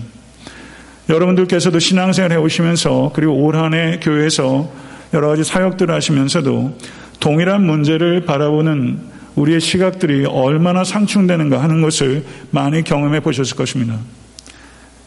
여러분들께서도 1.10 1.80
신앙생활 1.80 2.32
해오시면서 2.32 3.12
그리고 3.14 3.34
올 3.34 3.58
한해 3.58 4.00
교회에서 4.02 4.72
여러 5.14 5.28
가지 5.28 5.44
사역들을 5.44 5.94
하시면서도 5.94 6.78
동일한 7.20 7.66
문제를 7.66 8.26
바라보는 8.26 9.00
우리의 9.36 9.62
시각들이 9.62 10.26
얼마나 10.26 10.84
상충되는가 10.84 11.62
하는 11.62 11.82
것을 11.82 12.26
많이 12.52 12.84
경험해 12.84 13.22
보셨을 13.22 13.56
것입니다. 13.56 13.98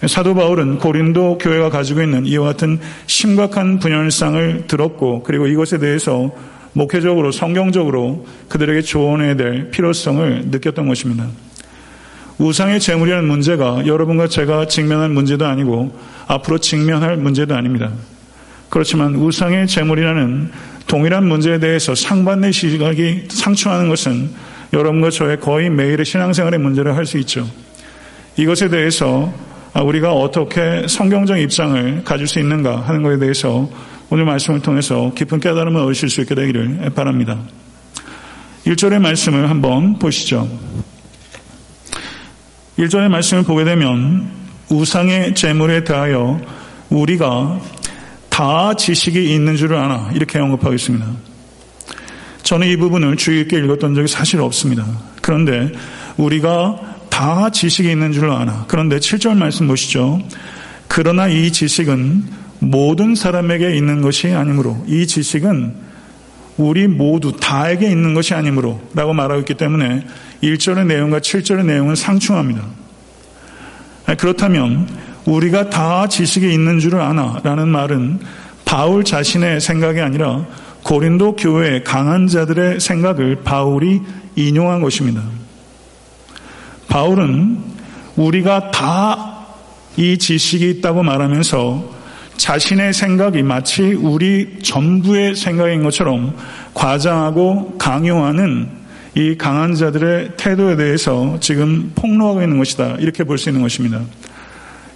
사도 0.07 0.35
바울은 0.35 0.79
고린도 0.79 1.39
교회가 1.39 1.71
가지고 1.71 2.03
있는 2.03 2.27
이와 2.27 2.47
같은 2.49 2.79
심각한 3.07 3.79
분열상을 3.79 4.67
들었고 4.67 5.23
그리고 5.23 5.47
이것에 5.47 5.79
대해서 5.79 6.31
목회적으로 6.75 7.33
성경적으로 7.33 8.27
그들에게 8.49 8.83
조언해야 8.83 9.37
될 9.37 9.71
필요성을 9.71 10.49
느꼈던 10.51 10.87
것입니다. 10.87 11.27
우상의 12.39 12.81
재물이라는 12.81 13.27
문제가 13.27 13.87
여러분과 13.87 14.29
제가 14.29 14.67
직면한 14.67 15.15
문제도 15.15 15.47
아니고 15.47 15.99
앞으로 16.27 16.59
직면할 16.59 17.17
문제도 17.17 17.55
아닙니다. 17.55 17.93
그렇지만 18.77 19.15
우상의 19.15 19.69
재물이라는 19.69 20.51
동일한 20.87 21.27
문제에 21.27 21.59
대해서 21.59 21.95
상반된 21.95 22.53
시각이 22.53 23.25
상충하는 23.31 23.89
것은 23.89 24.29
여러분과 24.75 25.09
저의 25.09 25.41
거의 25.41 25.71
매일의 25.71 26.05
신앙생활의 26.05 26.61
문제를 26.61 26.95
할 26.95 27.07
수 27.07 27.17
있죠. 27.21 27.49
이것에 28.37 28.69
대해서 28.69 29.33
우리가 29.83 30.13
어떻게 30.13 30.87
성경적 30.87 31.39
입장을 31.39 32.05
가질 32.05 32.27
수 32.27 32.39
있는가 32.39 32.83
하는 32.83 33.03
것에 33.03 33.19
대해서 33.19 33.67
오늘 34.11 34.27
말씀을 34.27 34.61
통해서 34.61 35.11
깊은 35.17 35.41
깨달음을 35.41 35.81
얻으실 35.81 36.11
수 36.11 36.21
있게 36.21 36.35
되기를 36.35 36.91
바랍니다. 36.95 37.39
1절의 38.67 38.99
말씀을 38.99 39.49
한번 39.49 39.99
보시죠. 39.99 40.47
1절의 42.79 43.09
말씀을 43.09 43.43
보게 43.45 43.65
되면 43.65 44.29
우상의 44.69 45.35
재물에 45.35 45.85
대하여 45.85 46.39
우리가 46.91 47.59
다 48.37 48.75
지식이 48.75 49.35
있는 49.35 49.57
줄을 49.57 49.79
아나 49.79 50.11
이렇게 50.13 50.39
언급하겠습니다. 50.39 51.07
저는 52.43 52.69
이 52.69 52.77
부분을 52.77 53.17
주의 53.17 53.39
깊게 53.45 53.65
읽었던 53.65 53.95
적이 53.95 54.09
사실 54.09 54.43
없습니다. 54.43 54.85
그런데 55.23 55.73
우리가 56.19 56.99
다 57.09 57.49
지식이 57.49 57.91
있는 57.91 58.13
줄을 58.13 58.31
아나. 58.31 58.67
그런데 58.69 58.99
7절 58.99 59.39
말씀 59.39 59.67
보시죠. 59.69 60.21
그러나 60.87 61.29
이 61.29 61.51
지식은 61.51 62.25
모든 62.59 63.15
사람에게 63.15 63.75
있는 63.75 64.03
것이 64.03 64.29
아니므로 64.35 64.85
이 64.87 65.07
지식은 65.07 65.75
우리 66.59 66.89
모두 66.89 67.33
다에게 67.41 67.91
있는 67.91 68.13
것이 68.13 68.35
아니므로 68.35 68.83
라고 68.93 69.15
말하고 69.15 69.41
있기 69.41 69.55
때문에 69.55 70.07
1절의 70.43 70.87
내용과 70.89 71.21
7절의 71.21 71.65
내용은 71.65 71.95
상충합니다. 71.95 72.63
그렇다면 74.19 75.06
우리가 75.27 75.71
다 75.71 76.07
지식이 76.07 76.53
있는 76.53 76.79
줄을 76.79 77.01
아나 77.01 77.41
라는 77.43 77.69
말은 77.69 78.21
바울 78.65 79.05
자신의 79.05 79.61
생각이 79.61 80.01
아니라 80.01 80.47
고린도 80.83 81.37
교회의 81.37 81.85
강한 81.85 82.27
자들의 82.29 82.81
생각을 82.81 83.43
바울이 83.45 84.03
인용한 84.37 84.81
것입니다. 84.81 85.23
바울은 86.89 87.59
우리가 88.17 88.71
다 88.71 89.37
이 89.97 90.19
지식이 90.19 90.69
있다고 90.71 91.03
말하면서 91.03 91.97
자신의 92.37 92.93
생각이 92.93 93.43
마치 93.43 93.95
우리 93.95 94.59
전부의 94.63 95.35
생각인 95.35 95.83
것처럼 95.83 96.37
과장하고 96.75 97.77
강요하는 97.79 98.69
이 99.15 99.37
강한 99.39 99.75
자들의 99.75 100.33
태도에 100.37 100.77
대해서 100.77 101.39
지금 101.41 101.93
폭로하고 101.95 102.43
있는 102.43 102.59
것이다. 102.59 102.97
이렇게 102.99 103.25
볼 103.25 103.39
수 103.39 103.49
있는 103.49 103.63
것입니다. 103.63 104.03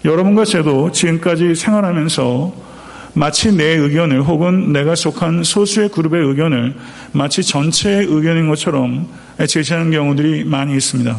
여러분과 0.04 0.44
저도 0.44 0.92
지금까지 0.92 1.54
생활하면서 1.54 2.70
마치 3.12 3.54
내 3.54 3.64
의견을 3.64 4.22
혹은 4.22 4.72
내가 4.72 4.94
속한 4.94 5.42
소수의 5.42 5.90
그룹의 5.90 6.26
의견을 6.26 6.74
마치 7.12 7.42
전체의 7.42 8.06
의견인 8.08 8.48
것처럼 8.48 9.08
제시하는 9.46 9.90
경우들이 9.90 10.44
많이 10.44 10.74
있습니다. 10.76 11.18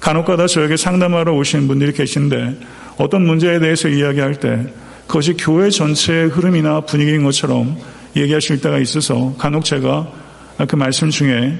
간혹가다 0.00 0.46
저에게 0.46 0.76
상담하러 0.76 1.34
오시는 1.34 1.68
분들이 1.68 1.92
계신데 1.92 2.58
어떤 2.96 3.26
문제에 3.26 3.58
대해서 3.58 3.88
이야기할 3.88 4.36
때 4.36 4.66
그것이 5.06 5.34
교회 5.34 5.68
전체의 5.68 6.28
흐름이나 6.28 6.82
분위기인 6.82 7.22
것처럼 7.24 7.76
얘기하실 8.16 8.60
때가 8.60 8.78
있어서 8.78 9.34
간혹 9.36 9.64
제가 9.64 10.08
그 10.68 10.76
말씀 10.76 11.10
중에 11.10 11.58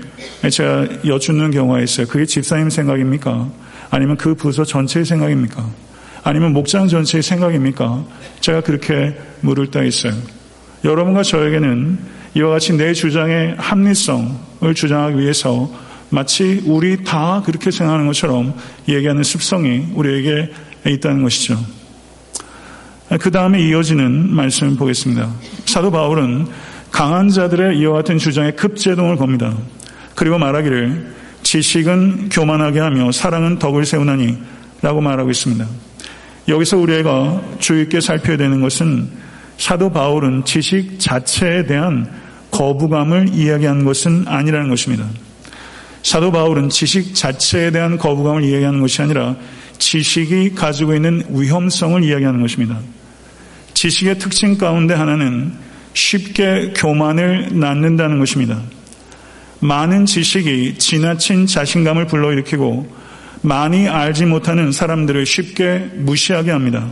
제가 0.50 0.86
여쭙는 1.04 1.50
경우가 1.50 1.80
있어요. 1.80 2.06
그게 2.06 2.24
집사님 2.24 2.70
생각입니까? 2.70 3.48
아니면 3.90 4.16
그 4.16 4.34
부서 4.34 4.64
전체의 4.64 5.04
생각입니까? 5.04 5.89
아니면 6.22 6.52
목장 6.52 6.88
전체의 6.88 7.22
생각입니까? 7.22 8.04
제가 8.40 8.60
그렇게 8.60 9.16
물을 9.40 9.66
때가 9.68 9.84
있어요. 9.84 10.12
여러분과 10.84 11.22
저에게는 11.22 11.98
이와 12.34 12.50
같이 12.50 12.76
내 12.76 12.92
주장의 12.92 13.56
합리성을 13.58 14.74
주장하기 14.74 15.18
위해서 15.18 15.70
마치 16.10 16.62
우리 16.66 17.04
다 17.04 17.42
그렇게 17.44 17.70
생각하는 17.70 18.06
것처럼 18.06 18.54
얘기하는 18.88 19.22
습성이 19.22 19.86
우리에게 19.94 20.50
있다는 20.86 21.22
것이죠. 21.22 21.58
그 23.20 23.30
다음에 23.30 23.60
이어지는 23.60 24.32
말씀을 24.34 24.76
보겠습니다. 24.76 25.30
사도 25.66 25.90
바울은 25.90 26.46
강한 26.92 27.28
자들의 27.28 27.78
이와 27.78 27.94
같은 27.94 28.18
주장에 28.18 28.52
급제동을 28.52 29.16
겁니다. 29.16 29.56
그리고 30.14 30.38
말하기를 30.38 31.14
지식은 31.42 32.28
교만하게 32.28 32.80
하며 32.80 33.10
사랑은 33.10 33.58
덕을 33.58 33.84
세우나니 33.84 34.38
라고 34.82 35.00
말하고 35.00 35.30
있습니다. 35.30 35.66
여기서 36.50 36.78
우리가 36.78 37.42
주의 37.60 37.84
있게 37.84 38.00
살펴야 38.00 38.36
되는 38.36 38.60
것은 38.60 39.08
사도 39.56 39.90
바울은 39.90 40.44
지식 40.44 40.98
자체에 40.98 41.66
대한 41.66 42.10
거부감을 42.50 43.28
이야기한 43.34 43.84
것은 43.84 44.24
아니라는 44.26 44.68
것입니다. 44.68 45.06
사도 46.02 46.32
바울은 46.32 46.68
지식 46.70 47.14
자체에 47.14 47.70
대한 47.70 47.98
거부감을 47.98 48.42
이야기하는 48.44 48.80
것이 48.80 49.00
아니라 49.00 49.36
지식이 49.78 50.54
가지고 50.54 50.94
있는 50.94 51.22
위험성을 51.28 52.02
이야기하는 52.02 52.40
것입니다. 52.40 52.78
지식의 53.74 54.18
특징 54.18 54.58
가운데 54.58 54.94
하나는 54.94 55.52
쉽게 55.94 56.72
교만을 56.74 57.50
낳는다는 57.52 58.18
것입니다. 58.18 58.60
많은 59.60 60.06
지식이 60.06 60.78
지나친 60.78 61.46
자신감을 61.46 62.06
불러일으키고 62.06 62.99
많이 63.42 63.88
알지 63.88 64.26
못하는 64.26 64.72
사람들을 64.72 65.24
쉽게 65.26 65.90
무시하게 65.96 66.50
합니다. 66.50 66.86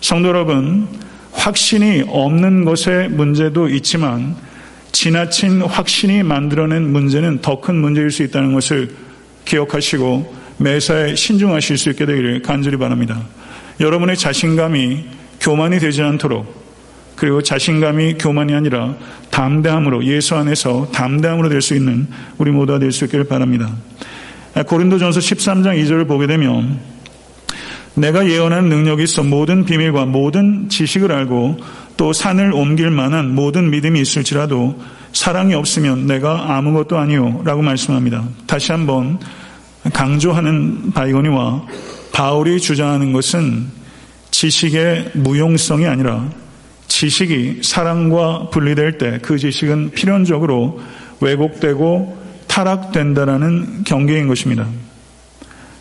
성도 0.00 0.28
여러분, 0.28 0.86
확신이 1.32 2.04
없는 2.06 2.64
것의 2.64 3.08
문제도 3.10 3.68
있지만 3.68 4.36
지나친 4.92 5.62
확신이 5.62 6.22
만들어낸 6.22 6.90
문제는 6.92 7.40
더 7.42 7.60
큰 7.60 7.76
문제일 7.76 8.10
수 8.10 8.22
있다는 8.22 8.52
것을 8.52 8.90
기억하시고 9.44 10.34
매사에 10.58 11.14
신중하실 11.14 11.78
수 11.78 11.90
있게 11.90 12.06
되기를 12.06 12.42
간절히 12.42 12.76
바랍니다. 12.78 13.20
여러분의 13.80 14.16
자신감이 14.16 15.04
교만이 15.40 15.78
되지 15.78 16.02
않도록 16.02 16.66
그리고 17.14 17.42
자신감이 17.42 18.14
교만이 18.18 18.54
아니라 18.54 18.94
담대함으로 19.30 20.04
예수 20.04 20.34
안에서 20.34 20.90
담대함으로 20.92 21.48
될 21.48 21.60
수 21.60 21.74
있는 21.74 22.06
우리 22.38 22.50
모두가 22.50 22.78
될 22.78 22.92
수 22.92 23.04
있기를 23.04 23.24
바랍니다. 23.24 23.74
고린도전서 24.62 25.20
13장 25.20 25.82
2절을 25.82 26.08
보게 26.08 26.26
되면 26.26 26.78
내가 27.94 28.28
예언하는 28.28 28.68
능력이 28.68 29.04
있어 29.04 29.22
모든 29.22 29.64
비밀과 29.64 30.06
모든 30.06 30.68
지식을 30.68 31.12
알고 31.12 31.58
또 31.96 32.12
산을 32.12 32.52
옮길 32.52 32.90
만한 32.90 33.34
모든 33.34 33.70
믿음이 33.70 34.00
있을지라도 34.00 34.78
사랑이 35.12 35.54
없으면 35.54 36.06
내가 36.06 36.56
아무것도 36.56 36.98
아니요 36.98 37.40
라고 37.44 37.62
말씀합니다. 37.62 38.24
다시 38.46 38.72
한번 38.72 39.18
강조하는 39.92 40.92
바이거니와 40.92 41.66
바울이 42.12 42.60
주장하는 42.60 43.12
것은 43.12 43.66
지식의 44.30 45.12
무용성이 45.14 45.86
아니라 45.86 46.28
지식이 46.88 47.60
사랑과 47.62 48.50
분리될 48.50 48.98
때 48.98 49.18
그 49.22 49.38
지식은 49.38 49.92
필연적으로 49.92 50.80
왜곡되고 51.20 52.25
타락된다라는 52.56 53.84
경계인 53.84 54.28
것입니다. 54.28 54.66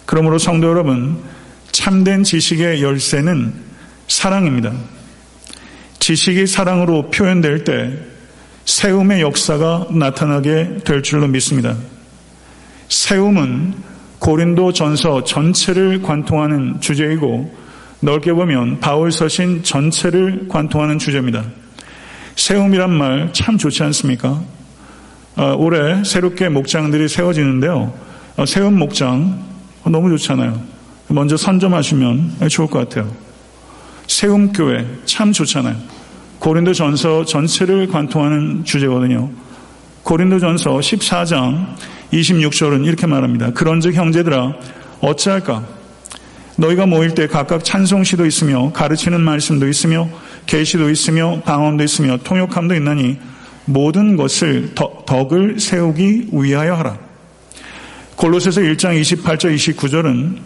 그러므로 0.06 0.38
성도 0.38 0.68
여러분, 0.68 1.24
참된 1.72 2.24
지식의 2.24 2.84
열쇠는 2.84 3.54
사랑입니다. 4.10 4.74
지식이 6.00 6.48
사랑으로 6.48 7.10
표현될 7.12 7.64
때 7.64 7.98
세움의 8.66 9.22
역사가 9.22 9.88
나타나게 9.92 10.80
될 10.84 11.02
줄로 11.02 11.28
믿습니다. 11.28 11.78
세움은 12.90 13.74
고린도 14.20 14.74
전서 14.74 15.24
전체를 15.24 16.02
관통하는 16.02 16.82
주제이고 16.82 17.56
넓게 18.02 18.34
보면 18.34 18.82
바울 18.82 19.14
서신 19.14 19.64
전체를 19.64 20.48
관통하는 20.50 21.00
주제입니다. 21.00 21.46
세움이란 22.36 22.92
말 22.92 23.32
참 23.32 23.58
좋지 23.58 23.82
않습니까? 23.84 24.55
어, 25.36 25.54
올해 25.58 26.04
새롭게 26.04 26.48
목장들이 26.50 27.10
세워지는데요. 27.10 27.94
어, 28.38 28.46
세움 28.46 28.80
목장 28.80 29.44
어, 29.84 29.90
너무 29.90 30.10
좋잖아요. 30.18 30.60
먼저 31.10 31.36
선점하시면 31.38 32.48
좋을 32.50 32.68
것 32.68 32.80
같아요. 32.80 33.12
세움 34.08 34.54
교회 34.54 34.86
참 35.06 35.34
좋잖아요. 35.34 35.76
고린도 36.40 36.74
전서 36.74 37.26
전체를 37.26 37.88
관통하는 37.88 38.64
주제거든요. 38.64 39.30
고린도 40.04 40.40
전서 40.40 40.78
14장 40.78 41.76
26절은 42.14 42.86
이렇게 42.86 43.08
말합니다. 43.08 43.52
그런즉 43.52 43.96
형제들아 43.96 44.54
어찌할까? 45.02 45.64
너희가 46.58 46.86
모일 46.86 47.14
때 47.14 47.28
각각 47.28 47.66
찬송시도 47.66 48.26
있으며 48.26 48.72
가르치는 48.72 49.20
말씀도 49.22 49.68
있으며 49.68 50.08
계시도 50.46 50.90
있으며 50.90 51.42
방언도 51.44 51.84
있으며 51.84 52.18
통역함도 52.24 52.76
있나니 52.76 53.18
모든 53.66 54.16
것을 54.16 54.74
덕을 54.76 55.60
세우기 55.60 56.30
위하여 56.32 56.76
하라. 56.76 56.98
골로새서 58.16 58.62
1장 58.62 59.00
28절 59.02 59.56
29절은 59.56 60.38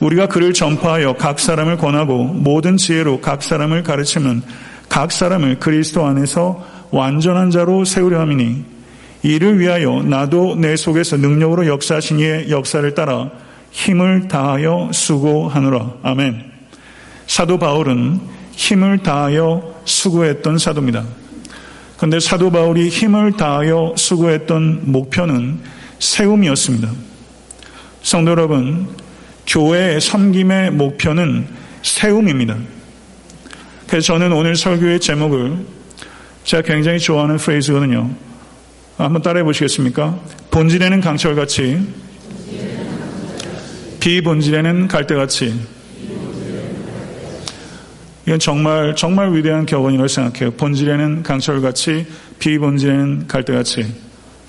우리가 0.00 0.26
그를 0.26 0.52
전파하여 0.52 1.14
각 1.14 1.38
사람을 1.38 1.78
권하고 1.78 2.24
모든 2.24 2.76
지혜로 2.76 3.20
각 3.20 3.42
사람을 3.42 3.82
가르치면 3.82 4.42
각 4.88 5.12
사람을 5.12 5.58
그리스도 5.60 6.04
안에서 6.04 6.66
완전한 6.90 7.50
자로 7.50 7.84
세우려 7.84 8.20
함이니 8.20 8.64
이를 9.22 9.58
위하여 9.60 10.02
나도 10.02 10.56
내 10.56 10.76
속에서 10.76 11.16
능력으로 11.16 11.66
역사하신 11.66 12.18
이의 12.18 12.50
역사를 12.50 12.92
따라 12.94 13.30
힘을 13.70 14.28
다하여 14.28 14.90
수고하노라. 14.92 15.94
아멘. 16.02 16.50
사도 17.26 17.58
바울은 17.58 18.20
힘을 18.52 18.98
다하여 18.98 19.74
수고했던 19.84 20.58
사도입니다. 20.58 21.21
그런데 22.02 22.18
사도 22.18 22.50
바울이 22.50 22.88
힘을 22.88 23.36
다하여 23.36 23.94
수고했던 23.96 24.90
목표는 24.90 25.60
세움이었습니다. 26.00 26.90
성도 28.02 28.32
여러분, 28.32 28.88
교회의 29.46 30.00
섬김의 30.00 30.72
목표는 30.72 31.46
세움입니다. 31.82 32.56
그래서 33.86 34.14
저는 34.14 34.32
오늘 34.32 34.56
설교의 34.56 34.98
제목을 34.98 35.58
제가 36.42 36.64
굉장히 36.64 36.98
좋아하는 36.98 37.36
프레이즈거든요. 37.36 38.10
한번 38.96 39.22
따라해 39.22 39.44
보시겠습니까? 39.44 40.18
본질에는 40.50 41.00
강철같이, 41.02 41.86
비본질에는 44.00 44.88
갈대같이. 44.88 45.54
이건 48.26 48.38
정말, 48.38 48.94
정말 48.94 49.34
위대한 49.34 49.66
격언이라고 49.66 50.08
생각해요. 50.08 50.50
본질에는 50.52 51.22
강철같이, 51.22 52.06
비본질에는 52.38 53.26
갈대같이. 53.26 53.86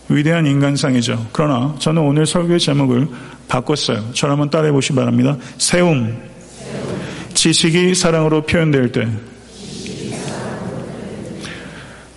위대한 0.09 0.45
인간상이죠. 0.45 1.27
그러나 1.31 1.75
저는 1.79 2.01
오늘 2.01 2.25
설교의 2.25 2.59
제목을 2.59 3.07
바꿨어요. 3.47 4.11
저를 4.13 4.33
한번 4.33 4.49
따라해 4.49 4.71
보시기 4.71 4.95
바랍니다. 4.95 5.37
세움. 5.57 6.15
지식이 7.33 7.95
사랑으로 7.95 8.43
표현될 8.43 8.91
때. 8.91 9.07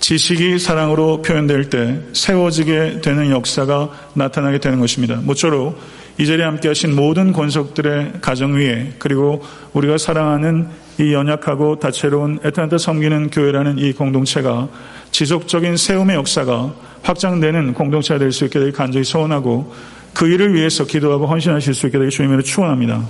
지식이 0.00 0.58
사랑으로 0.58 1.22
표현될 1.22 1.70
때 1.70 2.00
세워지게 2.12 3.00
되는 3.00 3.30
역사가 3.30 4.10
나타나게 4.14 4.58
되는 4.58 4.78
것입니다. 4.78 5.16
모쪼록 5.16 5.80
이 6.18 6.26
자리에 6.26 6.44
함께 6.44 6.68
하신 6.68 6.94
모든 6.94 7.32
권속들의 7.32 8.12
가정 8.20 8.54
위에 8.54 8.94
그리고 8.98 9.42
우리가 9.72 9.98
사랑하는 9.98 10.68
이 10.98 11.12
연약하고 11.12 11.78
다채로운 11.78 12.40
애타한테 12.44 12.78
섬기는 12.78 13.30
교회라는 13.30 13.78
이 13.78 13.92
공동체가 13.92 14.68
지속적인 15.10 15.76
세움의 15.76 16.16
역사가 16.16 16.74
확장되는 17.02 17.74
공동체가 17.74 18.18
될 18.18 18.32
수 18.32 18.44
있게 18.46 18.58
되길 18.58 18.72
간절히 18.72 19.04
소원하고 19.04 19.72
그 20.14 20.26
일을 20.28 20.54
위해서 20.54 20.84
기도하고 20.84 21.26
헌신하실 21.26 21.74
수 21.74 21.86
있게 21.86 21.98
되길 21.98 22.10
주님으로 22.10 22.42
축원합니다. 22.42 23.02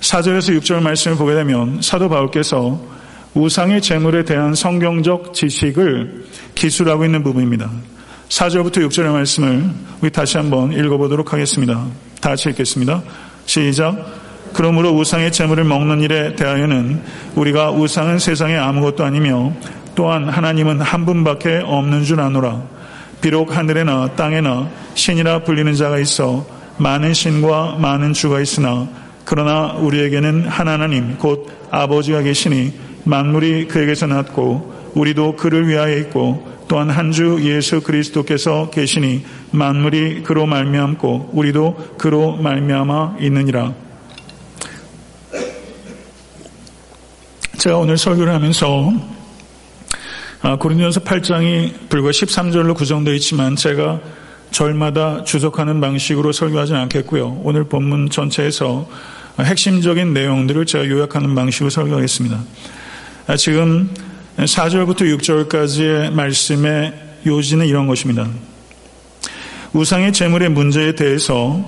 4절에서 0.00 0.58
6절 0.58 0.80
말씀을 0.82 1.16
보게 1.16 1.34
되면 1.34 1.80
사도 1.82 2.08
바울께서 2.08 2.80
우상의 3.34 3.82
재물에 3.82 4.24
대한 4.24 4.54
성경적 4.54 5.34
지식을 5.34 6.24
기술하고 6.54 7.04
있는 7.04 7.22
부분입니다. 7.22 7.70
4절부터 8.28 8.78
6절의 8.88 9.12
말씀을 9.12 9.64
우리 10.00 10.10
다시 10.10 10.36
한번 10.38 10.72
읽어보도록 10.72 11.32
하겠습니다. 11.32 11.86
다 12.20 12.30
같이 12.30 12.48
읽겠습니다. 12.50 13.02
시작. 13.46 14.27
그러므로 14.58 14.90
우상의 14.90 15.30
재물을 15.30 15.62
먹는 15.62 16.00
일에 16.00 16.34
대하여는 16.34 17.00
우리가 17.36 17.70
우상은 17.70 18.18
세상에 18.18 18.56
아무것도 18.56 19.04
아니며 19.04 19.52
또한 19.94 20.28
하나님은 20.28 20.80
한 20.80 21.06
분밖에 21.06 21.62
없는 21.64 22.02
줄 22.02 22.18
아노라. 22.18 22.60
비록 23.20 23.56
하늘에나 23.56 24.16
땅에나 24.16 24.68
신이라 24.94 25.44
불리는 25.44 25.74
자가 25.74 26.00
있어 26.00 26.44
많은 26.76 27.14
신과 27.14 27.76
많은 27.78 28.14
주가 28.14 28.40
있으나 28.40 28.88
그러나 29.24 29.74
우리에게는 29.74 30.48
한 30.48 30.66
하나님 30.66 31.16
곧 31.18 31.46
아버지가 31.70 32.22
계시니 32.22 32.72
만물이 33.04 33.68
그에게서 33.68 34.08
났고 34.08 34.74
우리도 34.96 35.36
그를 35.36 35.68
위하여 35.68 35.96
있고 35.98 36.48
또한 36.66 36.90
한 36.90 37.12
주 37.12 37.38
예수 37.42 37.80
그리스도께서 37.80 38.70
계시니 38.70 39.24
만물이 39.52 40.24
그로 40.24 40.46
말미암고 40.46 41.30
우리도 41.32 41.94
그로 41.96 42.36
말미암아 42.38 43.18
있느니라. 43.20 43.87
제가 47.58 47.76
오늘 47.76 47.98
설교를 47.98 48.32
하면서 48.32 48.92
아, 50.42 50.56
고린도전서 50.56 51.00
8장이 51.00 51.88
불과 51.88 52.10
13절로 52.10 52.76
구성되어 52.76 53.12
있지만 53.14 53.56
제가 53.56 54.00
절마다 54.52 55.24
주석하는 55.24 55.80
방식으로 55.80 56.30
설교하지는 56.30 56.80
않겠고요. 56.82 57.40
오늘 57.42 57.64
본문 57.64 58.10
전체에서 58.10 58.88
핵심적인 59.40 60.14
내용들을 60.14 60.66
제가 60.66 60.88
요약하는 60.88 61.34
방식으로 61.34 61.68
설교하겠습니다. 61.68 62.40
아, 63.26 63.36
지금 63.36 63.90
4절부터 64.36 65.18
6절까지의 65.18 66.12
말씀의 66.12 66.94
요지는 67.26 67.66
이런 67.66 67.88
것입니다. 67.88 68.28
우상의 69.72 70.12
재물의 70.12 70.50
문제에 70.50 70.94
대해서 70.94 71.60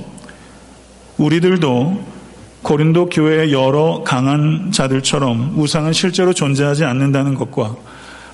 우리들도 1.18 2.19
고린도 2.62 3.08
교회의 3.08 3.52
여러 3.52 4.02
강한 4.04 4.70
자들처럼 4.70 5.54
우상은 5.56 5.92
실제로 5.92 6.32
존재하지 6.32 6.84
않는다는 6.84 7.34
것과 7.34 7.74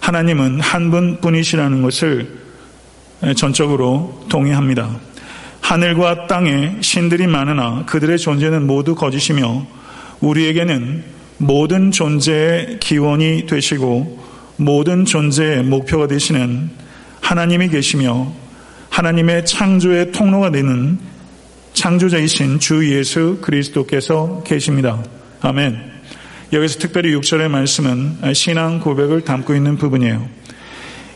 하나님은 0.00 0.60
한 0.60 0.90
분뿐이시라는 0.90 1.82
것을 1.82 2.38
전적으로 3.36 4.24
동의합니다. 4.28 4.90
하늘과 5.60 6.26
땅에 6.26 6.76
신들이 6.80 7.26
많으나 7.26 7.84
그들의 7.86 8.18
존재는 8.18 8.66
모두 8.66 8.94
거짓이며 8.94 9.66
우리에게는 10.20 11.04
모든 11.38 11.90
존재의 11.90 12.78
기원이 12.80 13.46
되시고 13.46 14.24
모든 14.56 15.04
존재의 15.04 15.62
목표가 15.64 16.06
되시는 16.06 16.70
하나님이 17.20 17.68
계시며 17.68 18.32
하나님의 18.90 19.44
창조의 19.44 20.12
통로가 20.12 20.50
되는 20.50 20.98
창조자이신 21.76 22.58
주 22.58 22.90
예수 22.90 23.36
그리스도께서 23.42 24.42
계십니다. 24.46 25.04
아멘. 25.42 25.78
여기서 26.54 26.78
특별히 26.78 27.14
6절의 27.14 27.48
말씀은 27.48 28.32
신앙 28.32 28.80
고백을 28.80 29.20
담고 29.20 29.54
있는 29.54 29.76
부분이에요. 29.76 30.26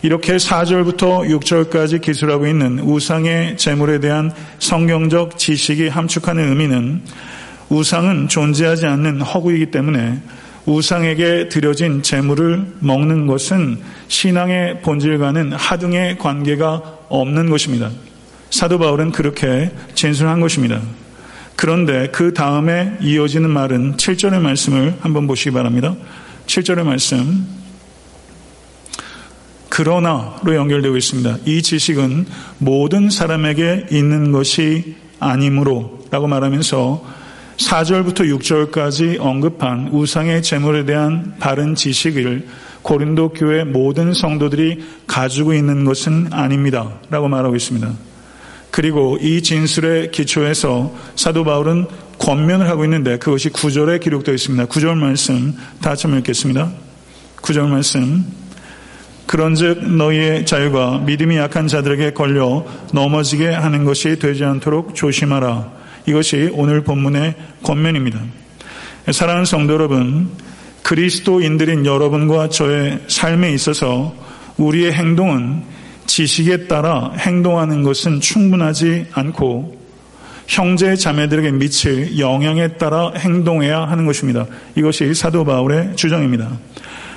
이렇게 0.03 0.37
4절부터 0.37 1.27
6절까지 1.41 2.03
기술하고 2.03 2.47
있는 2.47 2.79
우상의 2.81 3.57
재물에 3.57 4.01
대한 4.01 4.33
성경적 4.59 5.39
지식이 5.39 5.89
함축하는 5.89 6.51
의미는 6.51 7.05
우상은 7.71 8.29
존재하지 8.29 8.85
않는 8.85 9.23
허구이기 9.23 9.71
때문에 9.71 10.19
우상에게 10.67 11.49
드려진 11.49 12.03
재물을 12.03 12.67
먹는 12.81 13.27
것은 13.27 13.79
신앙의 14.09 14.83
본질과는 14.83 15.55
하등의 15.55 16.19
관계가 16.19 16.99
없는 17.09 17.49
것입니다. 17.49 17.91
사도 18.51 18.79
바울은 18.79 19.13
그렇게 19.13 19.71
진술한 19.95 20.41
것입니다. 20.41 20.81
그런데 21.57 22.09
그 22.11 22.33
다음에 22.33 22.97
이어지는 23.01 23.51
말은 23.51 23.97
7절의 23.97 24.41
말씀을 24.41 24.97
한번 25.01 25.27
보시기 25.27 25.51
바랍니다. 25.51 25.95
7절의 26.47 26.85
말씀. 26.85 27.47
그러나로 29.69 30.55
연결되고 30.57 30.97
있습니다. 30.97 31.39
이 31.47 31.63
지식은 31.63 32.27
모든 32.59 33.09
사람에게 33.09 33.87
있는 33.91 34.33
것이 34.33 34.97
아니므로 35.21 36.01
라고 36.11 36.27
말하면서 36.27 37.21
4절부터 37.57 38.39
6절까지 38.39 39.21
언급한 39.21 39.89
우상의 39.93 40.43
재물에 40.43 40.87
대한 40.87 41.35
바른 41.39 41.75
지식을 41.75 42.49
고린도 42.83 43.31
교회 43.35 43.65
모든 43.65 44.15
성도들이 44.15 44.83
가지고 45.07 45.53
있는 45.53 45.85
것은 45.85 46.33
아닙니다. 46.33 46.91
라고 47.11 47.29
말하고 47.29 47.55
있습니다. 47.55 48.10
그리고 48.71 49.19
이 49.21 49.43
진술의 49.43 50.11
기초에서 50.11 50.95
사도 51.17 51.45
바울은 51.45 51.87
권면을 52.19 52.69
하고 52.69 52.85
있는데 52.85 53.19
그것이 53.19 53.49
구절에 53.49 53.99
기록되어 53.99 54.35
있습니다. 54.35 54.67
구절 54.67 54.97
말씀 54.97 55.55
다 55.81 55.91
같이 55.91 56.07
읽겠습니다. 56.07 56.71
구절 57.41 57.69
말씀. 57.69 58.25
그런즉 59.27 59.95
너희의 59.95 60.45
자유가 60.45 60.99
믿음이 60.99 61.37
약한 61.37 61.69
자들에게 61.69 62.13
걸려 62.13 62.65
넘어지게 62.93 63.49
하는 63.49 63.85
것이 63.85 64.19
되지 64.19 64.45
않도록 64.45 64.95
조심하라. 64.95 65.71
이것이 66.07 66.51
오늘 66.53 66.83
본문의 66.83 67.35
권면입니다. 67.63 68.21
사랑하는 69.13 69.45
성도 69.45 69.75
여러분, 69.75 70.31
그리스도인들인 70.83 71.87
여러분과 71.87 72.49
저의 72.49 73.01
삶에 73.07 73.53
있어서 73.53 74.15
우리의 74.57 74.93
행동은 74.93 75.63
지식에 76.11 76.67
따라 76.67 77.13
행동하는 77.17 77.85
것은 77.85 78.21
충분하지 78.21 79.07
않고 79.13 79.79
형제 80.49 80.97
자매들에게 80.97 81.53
미칠 81.53 82.19
영향에 82.19 82.79
따라 82.79 83.13
행동해야 83.17 83.83
하는 83.83 84.07
것입니다. 84.07 84.45
이것이 84.75 85.15
사도 85.15 85.45
바울의 85.45 85.95
주장입니다. 85.95 86.51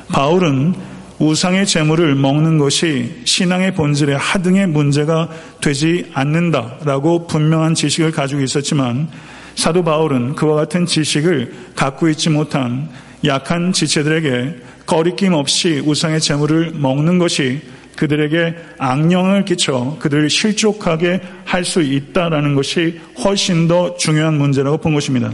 바울은 0.09 0.75
우상의 1.17 1.65
재물을 1.65 2.13
먹는 2.13 2.59
것이 2.59 3.21
신앙의 3.25 3.73
본질의 3.73 4.15
하등의 4.15 4.67
문제가 4.67 5.27
되지 5.59 6.11
않는다라고 6.13 7.25
분명한 7.25 7.73
지식을 7.73 8.11
가지고 8.11 8.41
있었지만 8.41 9.09
사도 9.55 9.83
바울은 9.83 10.35
그와 10.35 10.53
같은 10.55 10.85
지식을 10.85 11.51
갖고 11.75 12.09
있지 12.09 12.29
못한 12.29 12.89
약한 13.25 13.73
지체들에게 13.73 14.55
거리낌 14.85 15.33
없이 15.33 15.81
우상의 15.83 16.19
재물을 16.19 16.73
먹는 16.75 17.17
것이 17.17 17.61
그들에게 17.95 18.55
악령을 18.79 19.45
끼쳐 19.45 19.97
그들을 19.99 20.29
실족하게 20.29 21.21
할 21.45 21.63
수 21.63 21.81
있다라는 21.81 22.55
것이 22.55 22.99
훨씬 23.23 23.67
더 23.67 23.95
중요한 23.95 24.37
문제라고 24.37 24.77
본 24.77 24.93
것입니다. 24.93 25.31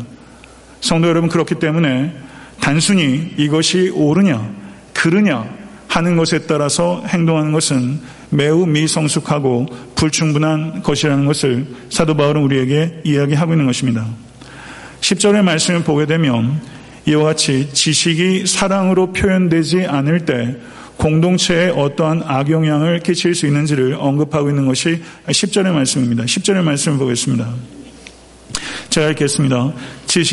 성도 0.81 1.07
여러분 1.07 1.29
그렇기 1.29 1.55
때문에 1.55 2.13
단순히 2.59 3.33
이것이 3.37 3.89
옳으냐, 3.89 4.53
그르냐 4.93 5.45
하는 5.87 6.17
것에 6.17 6.39
따라서 6.39 7.03
행동하는 7.07 7.51
것은 7.51 7.99
매우 8.29 8.65
미성숙하고 8.65 9.65
불충분한 9.95 10.83
것이라는 10.83 11.25
것을 11.25 11.65
사도 11.89 12.15
바울은 12.15 12.43
우리에게 12.43 13.01
이야기하고 13.03 13.53
있는 13.53 13.65
것입니다. 13.65 14.05
10절의 15.01 15.41
말씀을 15.43 15.83
보게 15.83 16.05
되면 16.05 16.61
이와 17.07 17.23
같이 17.23 17.69
지식이 17.73 18.45
사랑으로 18.45 19.13
표현되지 19.13 19.85
않을 19.87 20.25
때 20.25 20.57
공동체에 20.99 21.69
어떠한 21.69 22.23
악영향을 22.25 22.99
끼칠 22.99 23.33
수 23.33 23.47
있는지를 23.47 23.95
언급하고 23.97 24.49
있는 24.49 24.67
것이 24.67 25.01
10절의 25.27 25.71
말씀입니다. 25.71 26.25
10절의 26.25 26.61
말씀을 26.61 26.97
보겠습니다. 26.97 27.49
제가 28.89 29.09
읽겠습니다. 29.11 29.71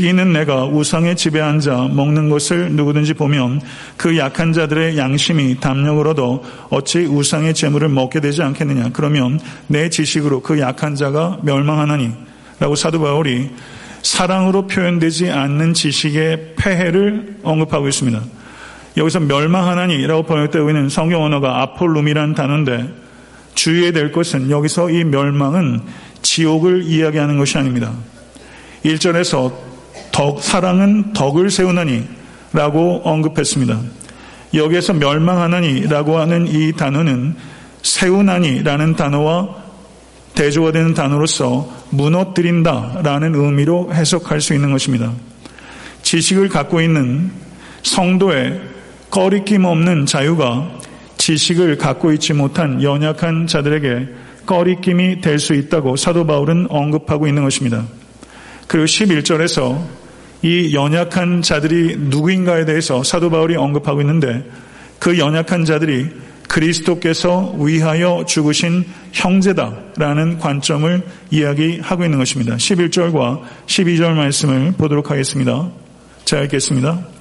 있는 0.03 0.33
내가 0.33 0.65
우상의 0.65 1.15
집에 1.17 1.41
앉아 1.41 1.91
먹는 1.93 2.31
것을 2.31 2.73
누구든지 2.73 3.15
보면 3.15 3.61
그 3.97 4.19
약한 4.19 4.53
자들의 4.53 4.99
양심이 4.99 5.61
얻어 6.09 6.43
어찌 6.71 7.01
우상의 7.01 7.55
재물을 7.55 7.89
먹게 7.89 8.21
되지 8.21 8.43
않겠느냐. 8.43 8.91
그러면 8.93 9.39
내 9.69 9.89
지식으로 9.89 10.41
그 10.41 10.59
약한 10.59 10.97
자가 10.97 11.39
멸망하나니. 11.43 12.11
라고 12.59 12.75
사도 12.75 13.01
바울이 13.01 13.51
사랑으로 14.03 14.67
표현되지 14.67 15.31
않는 15.31 15.75
지식의 15.75 16.55
폐해를 16.57 17.37
언급하고 17.43 17.87
있습니다. 17.87 18.36
여기서 18.97 19.21
멸망하나니라고 19.21 20.23
번역되고 20.25 20.71
있는 20.71 20.89
성경 20.89 21.23
언어가 21.23 21.63
아폴룸이라는 21.63 22.35
단어인데 22.35 22.89
주의해야 23.55 23.93
될 23.93 24.13
것은 24.13 24.51
여기서 24.51 24.91
이 24.91 25.05
멸망은 25.05 25.81
지옥을 26.23 26.83
이야기하는 26.85 27.39
것이 27.39 27.59
아닙니다. 27.59 27.93
1절에서 28.85 29.53
덕, 30.13 30.43
사랑은 30.43 31.13
덕을 31.13 31.51
세우나니 31.51 32.05
라고 32.53 33.03
언급했습니다. 33.05 33.79
여기에서 34.55 34.95
멸망하나니 34.95 35.89
라고 35.89 36.19
하는 36.19 36.47
이 36.47 36.73
단어는 36.73 37.37
세우나니 37.83 38.63
라는 38.63 38.97
단어와 38.97 39.67
대조가 40.35 40.73
되는 40.73 40.95
단어로서 40.95 41.71
무너뜨린다 41.91 43.01
라는 43.03 43.35
의미로 43.35 43.93
해석할 43.93 44.41
수 44.41 44.55
있는 44.55 44.71
것입니다. 44.71 45.13
지식을 46.03 46.49
갖고 46.49 46.81
있는 46.81 47.31
성도의 47.83 48.76
꺼리낌 49.11 49.65
없는 49.65 50.07
자유가 50.07 50.71
지식을 51.19 51.79
갖고 51.79 52.13
있지 52.13 52.33
못한 52.33 52.83
연약한 52.83 53.47
자들에게 53.47 54.09
꺼리낌이 54.47 55.21
될 55.21 55.39
수 55.39 55.55
있다고 55.55 55.97
사도 55.97 56.27
바울은 56.27 56.69
언급하고 56.71 57.27
있는 57.27 57.43
것입니다. 57.43 57.85
그리고 58.69 58.87
11절에서 58.87 59.81
이 60.43 60.75
연약한 60.75 61.43
자들이 61.43 61.97
누구인가에 61.99 62.65
대해서 62.65 63.03
사도 63.03 63.31
바울이 63.31 63.57
언급하고 63.57 64.01
있는데 64.03 64.45
그 64.99 65.19
연약한 65.19 65.65
자들이 65.65 66.09
그리스도께서 66.49 67.55
위하여 67.59 68.25
죽으신 68.27 68.85
형제다라는 69.13 70.39
관점을 70.39 71.03
이야기하고 71.31 72.05
있는 72.05 72.19
것입니다. 72.19 72.57
11절과 72.57 73.43
12절 73.67 74.15
말씀을 74.15 74.73
보도록 74.73 75.11
하겠습니다. 75.11 75.69
자, 76.25 76.41
읽겠습니다. 76.43 77.16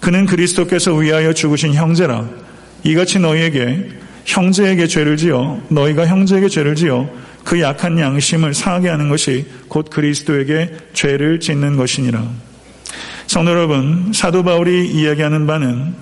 그는 0.00 0.26
그리스도께서 0.26 0.94
위하여 0.94 1.32
죽으신 1.32 1.74
형제라. 1.74 2.28
이같이 2.84 3.18
너희에게 3.18 3.88
형제에게 4.24 4.86
죄를 4.86 5.16
지어 5.16 5.60
너희가 5.68 6.06
형제에게 6.06 6.48
죄를 6.48 6.74
지어 6.74 7.08
그 7.44 7.60
약한 7.60 7.98
양심을 7.98 8.54
상하게 8.54 8.88
하는 8.88 9.08
것이 9.08 9.46
곧 9.68 9.90
그리스도에게 9.90 10.70
죄를 10.92 11.40
짓는 11.40 11.76
것이니라. 11.76 12.22
성도 13.26 13.52
여러분, 13.52 14.12
사도 14.14 14.42
바울이 14.42 14.88
이야기하는 14.88 15.46
바는 15.46 15.94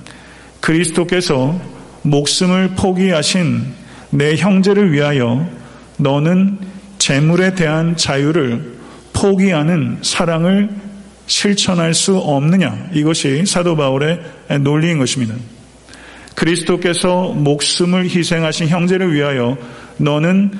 그리스도께서 0.60 1.60
목숨을 2.02 2.70
포기하신 2.76 3.62
내 4.10 4.36
형제를 4.36 4.92
위하여 4.92 5.46
너는 5.98 6.58
재물에 6.98 7.54
대한 7.54 7.96
자유를 7.96 8.78
포기하는 9.12 9.98
사랑을 10.02 10.70
실천할 11.28 11.94
수 11.94 12.16
없느냐. 12.16 12.88
이것이 12.92 13.46
사도 13.46 13.76
바울의 13.76 14.20
논리인 14.60 14.98
것입니다. 14.98 15.34
그리스도께서 16.34 17.28
목숨을 17.28 18.04
희생하신 18.04 18.68
형제를 18.68 19.14
위하여 19.14 19.56
너는 19.98 20.52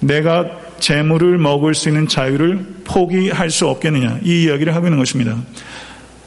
내가 0.00 0.46
재물을 0.78 1.38
먹을 1.38 1.74
수 1.74 1.88
있는 1.88 2.08
자유를 2.08 2.82
포기할 2.84 3.50
수 3.50 3.68
없겠느냐. 3.68 4.20
이 4.24 4.44
이야기를 4.44 4.74
하고 4.74 4.86
있는 4.86 4.98
것입니다. 4.98 5.36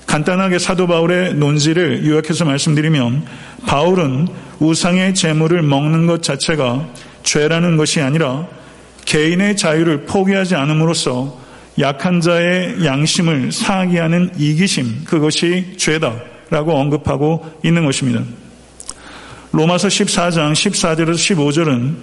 간단하게 0.05 0.59
사도 0.59 0.85
바울의 0.87 1.33
논지를 1.35 2.05
요약해서 2.05 2.45
말씀드리면 2.45 3.25
바울은 3.65 4.27
우상의 4.59 5.15
재물을 5.15 5.61
먹는 5.63 6.05
것 6.05 6.21
자체가 6.21 6.87
죄라는 7.23 7.77
것이 7.77 7.99
아니라 7.99 8.47
개인의 9.05 9.57
자유를 9.57 10.05
포기하지 10.05 10.55
않음으로써 10.55 11.42
약한 11.79 12.21
자의 12.21 12.85
양심을 12.85 13.51
상하게 13.51 13.99
하는 13.99 14.31
이기심 14.37 15.05
그것이 15.05 15.73
죄다라고 15.77 16.73
언급하고 16.73 17.59
있는 17.63 17.85
것입니다. 17.85 18.21
로마서 19.51 19.87
14장 19.87 20.53
14절에서 20.53 21.13
15절은 21.13 21.95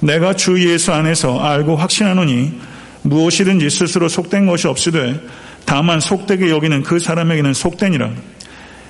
내가 0.00 0.34
주 0.34 0.70
예수 0.70 0.92
안에서 0.92 1.38
알고 1.40 1.76
확신하노니 1.76 2.60
무엇이든지 3.02 3.70
스스로 3.70 4.08
속된 4.08 4.46
것이 4.46 4.66
없으되 4.66 5.20
다만 5.64 6.00
속되게 6.00 6.50
여기는 6.50 6.82
그 6.82 6.98
사람에게는 6.98 7.54
속되니라. 7.54 8.10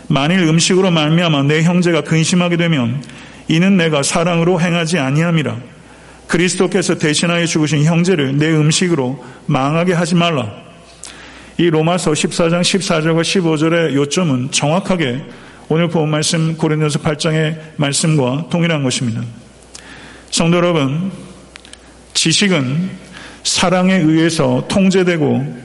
만일 0.09 0.40
음식으로 0.40 0.90
말미암아 0.90 1.45
내 1.45 1.62
형제가 1.62 2.03
근심하게 2.03 2.57
되면 2.57 3.03
이는 3.49 3.77
내가 3.77 4.03
사랑으로 4.03 4.61
행하지 4.61 4.99
아니함이라. 4.99 5.57
그리스도께서 6.31 6.95
대신하여 6.95 7.45
죽으신 7.45 7.85
형제를 7.85 8.38
내 8.38 8.53
음식으로 8.53 9.23
망하게 9.47 9.95
하지 9.95 10.14
말라. 10.14 10.49
이 11.59 11.69
로마서 11.69 12.12
14장 12.12 12.61
14절과 12.61 13.23
15절의 13.23 13.95
요점은 13.95 14.53
정확하게 14.53 15.25
오늘 15.69 15.88
본 15.88 16.09
말씀 16.09 16.57
고린도서 16.57 17.01
8장의 17.01 17.59
말씀과 17.77 18.47
동일한 18.49 18.85
것입니다. 18.85 19.23
성도 20.31 20.59
여러분, 20.59 21.11
지식은 22.14 22.90
사랑에 23.43 23.97
의해서 23.97 24.64
통제되고 24.69 25.64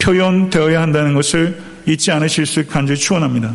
표현되어야 0.00 0.82
한다는 0.82 1.14
것을 1.14 1.60
잊지 1.86 2.10
않으실 2.10 2.46
수 2.46 2.66
간절히 2.66 2.98
추원합니다. 2.98 3.54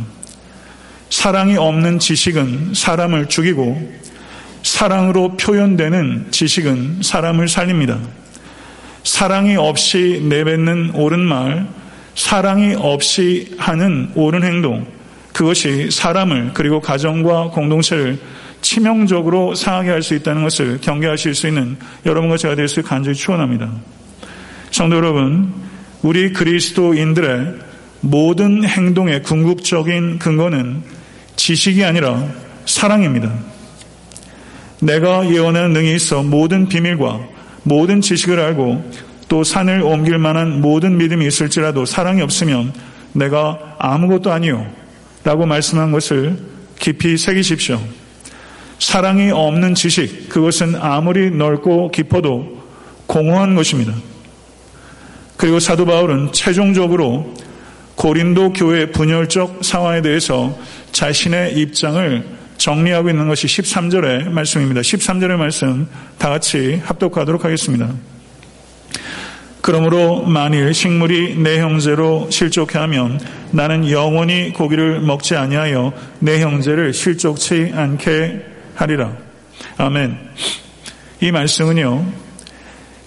사랑이 1.10 1.58
없는 1.58 2.00
지식은 2.00 2.74
사람을 2.74 3.28
죽이고 3.28 4.05
사랑으로 4.66 5.38
표현되는 5.38 6.32
지식은 6.32 7.04
사람을 7.04 7.48
살립니다. 7.48 8.00
사랑이 9.04 9.56
없이 9.56 10.26
내뱉는 10.28 10.96
옳은 10.96 11.20
말, 11.20 11.68
사랑이 12.16 12.74
없이 12.74 13.54
하는 13.60 14.10
옳은 14.16 14.44
행동, 14.44 14.88
그것이 15.34 15.92
사람을 15.92 16.52
그리고 16.56 16.82
가정과 16.82 17.52
공동체를 17.52 18.18
치명적으로 18.62 19.54
상하게 19.54 19.92
할 19.92 20.02
수 20.02 20.16
있다는 20.16 20.42
것을 20.42 20.80
경계하실 20.82 21.36
수 21.36 21.48
있는 21.48 21.78
여러분과 22.04 22.38
제가 22.38 22.56
될 22.56 22.68
수 22.68 22.82
간절히 22.82 23.16
추원합니다. 23.16 23.70
성도 24.72 24.96
여러분, 24.96 25.54
우리 26.02 26.34
그리스도인들의 26.34 27.54
모든 28.02 28.64
행동의 28.64 29.22
궁극적인 29.22 30.18
근거는 30.18 30.82
지식이 31.36 31.86
아니라 31.86 32.28
사랑입니다. 32.66 33.55
내가 34.86 35.28
예언하는 35.28 35.74
능이 35.74 35.96
있어 35.96 36.22
모든 36.22 36.68
비밀과 36.68 37.20
모든 37.64 38.02
지식을 38.02 38.40
알고 38.40 38.92
또 39.28 39.44
산을 39.44 39.82
옮길 39.82 40.20
만한 40.20 40.62
모든 40.62 40.98
믿음이 40.98 41.26
있을지라도 41.26 41.86
사랑이 41.86 42.22
없으면 42.22 42.72
내가 43.14 43.76
아무것도 43.80 44.32
아니요. 44.32 44.68
라고 45.24 45.48
말씀한 45.48 45.92
것을 45.92 46.38
깊이 46.78 47.18
새기십시오. 47.18 47.82
사랑이 48.78 49.32
없는 49.32 49.74
지식, 49.74 50.30
그것은 50.30 50.76
아무리 50.76 51.32
넓고 51.32 51.90
깊어도 51.90 52.62
공허한 53.08 53.56
것입니다. 53.56 53.94
그리고 55.38 55.60
사도 55.60 55.86
바울은 55.86 56.32
최종적으로 56.32 57.34
고린도 57.96 58.54
교회 58.54 58.92
분열적 58.92 59.60
상황에 59.64 60.02
대해서 60.04 60.56
자신의 60.92 61.58
입장을 61.58 62.35
정리하고 62.66 63.12
있는 63.12 63.28
것이 63.28 63.46
13절의 63.46 64.30
말씀입니다. 64.30 64.82
13절의 64.82 65.38
말씀 65.38 65.88
다 66.18 66.30
같이 66.30 66.82
합독하도록 66.84 67.46
하겠습니다. 67.46 67.94
그러므로 69.62 70.24
만일 70.24 70.74
식물이 70.74 71.36
내 71.36 71.60
형제로 71.60 72.28
실족해 72.32 72.80
하면 72.80 73.20
나는 73.52 73.88
영원히 73.92 74.52
고기를 74.52 75.00
먹지 75.02 75.36
아니하여 75.36 75.94
내 76.18 76.42
형제를 76.42 76.92
실족치 76.92 77.72
않게 77.76 78.44
하리라. 78.74 79.16
아멘. 79.78 80.18
이 81.22 81.32
말씀은요, 81.32 82.04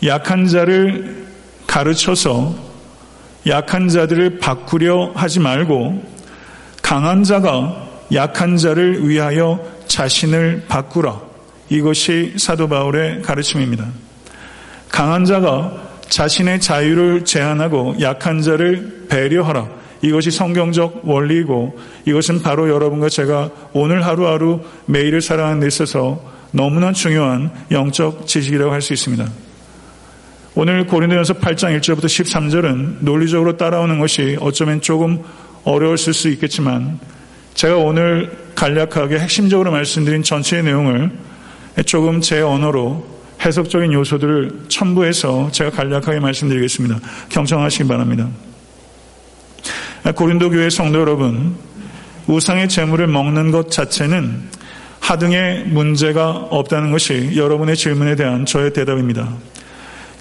약한 0.05 0.47
자를 0.47 1.27
가르쳐서 1.67 2.55
약한 3.49 3.89
자들을 3.89 4.39
바꾸려 4.39 5.11
하지 5.17 5.41
말고 5.41 6.01
강한 6.81 7.25
자가 7.25 7.88
약한 8.13 8.57
자를 8.57 9.09
위하여 9.09 9.61
자신을 9.87 10.65
바꾸라. 10.69 11.21
이것이 11.69 12.35
사도 12.39 12.69
바울의 12.69 13.23
가르침입니다. 13.23 13.87
강한 14.91 15.25
자가 15.25 15.89
자신의 16.09 16.61
자유를 16.61 17.25
제한하고 17.25 17.97
약한 18.01 18.41
자를 18.41 19.07
배려하라. 19.09 19.69
이것이 20.01 20.31
성경적 20.31 21.03
원리이고 21.05 21.79
이것은 22.07 22.43
바로 22.43 22.71
여러분과 22.71 23.09
제가 23.09 23.51
오늘 23.73 24.07
하루하루 24.07 24.61
매일을 24.87 25.21
살아가는 25.21 25.61
데 25.61 25.67
있어서 25.67 26.23
너무나 26.53 26.93
중요한 26.93 27.51
영적 27.71 28.27
지식이라고 28.27 28.73
할 28.73 28.81
수 28.81 28.93
있습니다. 28.95 29.27
오늘 30.55 30.87
고린도전서 30.87 31.35
8장 31.35 31.79
1절부터 31.79 32.07
13절은 32.07 32.97
논리적으로 33.01 33.57
따라오는 33.57 33.99
것이 34.01 34.37
어쩌면 34.41 34.81
조금 34.81 35.23
어려웠을 35.65 36.15
수 36.15 36.29
있겠지만 36.31 36.99
제가 37.59 37.75
오늘 37.75 38.31
간략하게 38.55 39.19
핵심적으로 39.19 39.73
말씀드린 39.73 40.23
전체의 40.23 40.63
내용을 40.63 41.11
조금 41.87 42.21
제 42.21 42.41
언어로 42.41 43.05
해석적인 43.45 43.93
요소들을 43.95 44.67
첨부해서 44.69 45.51
제가 45.51 45.71
간략하게 45.71 46.21
말씀드리겠습니다. 46.21 47.01
경청하시기 47.31 47.89
바랍니다. 47.89 48.29
고린도 50.15 50.51
교회 50.51 50.71
성도 50.71 51.01
여러분, 51.01 51.57
우상의 52.29 52.69
재물을 52.69 53.09
먹는 53.09 53.51
것 53.51 53.73
자체는 53.73 54.41
하등의 55.01 55.65
문제가 55.65 56.31
없다는 56.31 56.93
것이 56.93 57.33
여러분의 57.35 57.75
질문에 57.75 58.15
대한 58.15 58.47
저의 58.47 58.73
대답입니다. 58.73 59.35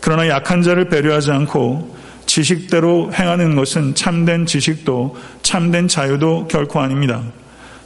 그러나 0.02 0.28
약한 0.28 0.64
자를 0.64 0.90
배려하지 0.90 1.30
않고 1.30 1.97
지식대로 2.28 3.12
행하는 3.14 3.56
것은 3.56 3.96
참된 3.96 4.46
지식도 4.46 5.16
참된 5.42 5.88
자유도 5.88 6.48
결코 6.48 6.80
아닙니다. 6.80 7.24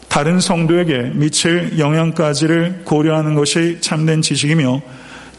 다른 0.10 0.42
성도에게 0.42 1.12
미칠 1.14 1.80
영향까지를 1.80 2.82
고려하는 2.84 3.36
것이 3.36 3.78
참된 3.80 4.22
지식이며 4.22 4.82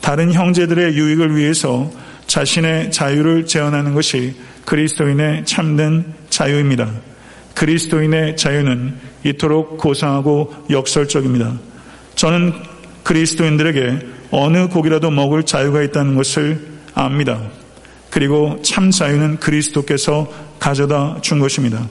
다른 0.00 0.32
형제들의 0.32 0.94
유익을 0.94 1.36
위해서 1.36 1.90
자신의 2.26 2.90
자유를 2.90 3.44
제한하는 3.44 3.92
것이 3.92 4.34
그리스도인의 4.64 5.44
참된 5.44 6.14
자유입니다. 6.30 6.90
그리스도인의 7.54 8.36
자유는 8.36 8.94
이토록 9.24 9.76
고상하고 9.76 10.54
역설적입니다. 10.70 11.58
저는 12.14 12.54
그리스도인들에게 13.02 13.98
어느 14.30 14.68
고기라도 14.68 15.10
먹을 15.10 15.42
자유가 15.42 15.82
있다는 15.82 16.14
것을 16.14 16.66
압니다. 16.94 17.42
그리고 18.12 18.60
참 18.60 18.90
자유는 18.90 19.38
그리스도께서 19.38 20.30
가져다 20.60 21.16
준 21.22 21.38
것입니다. 21.38 21.88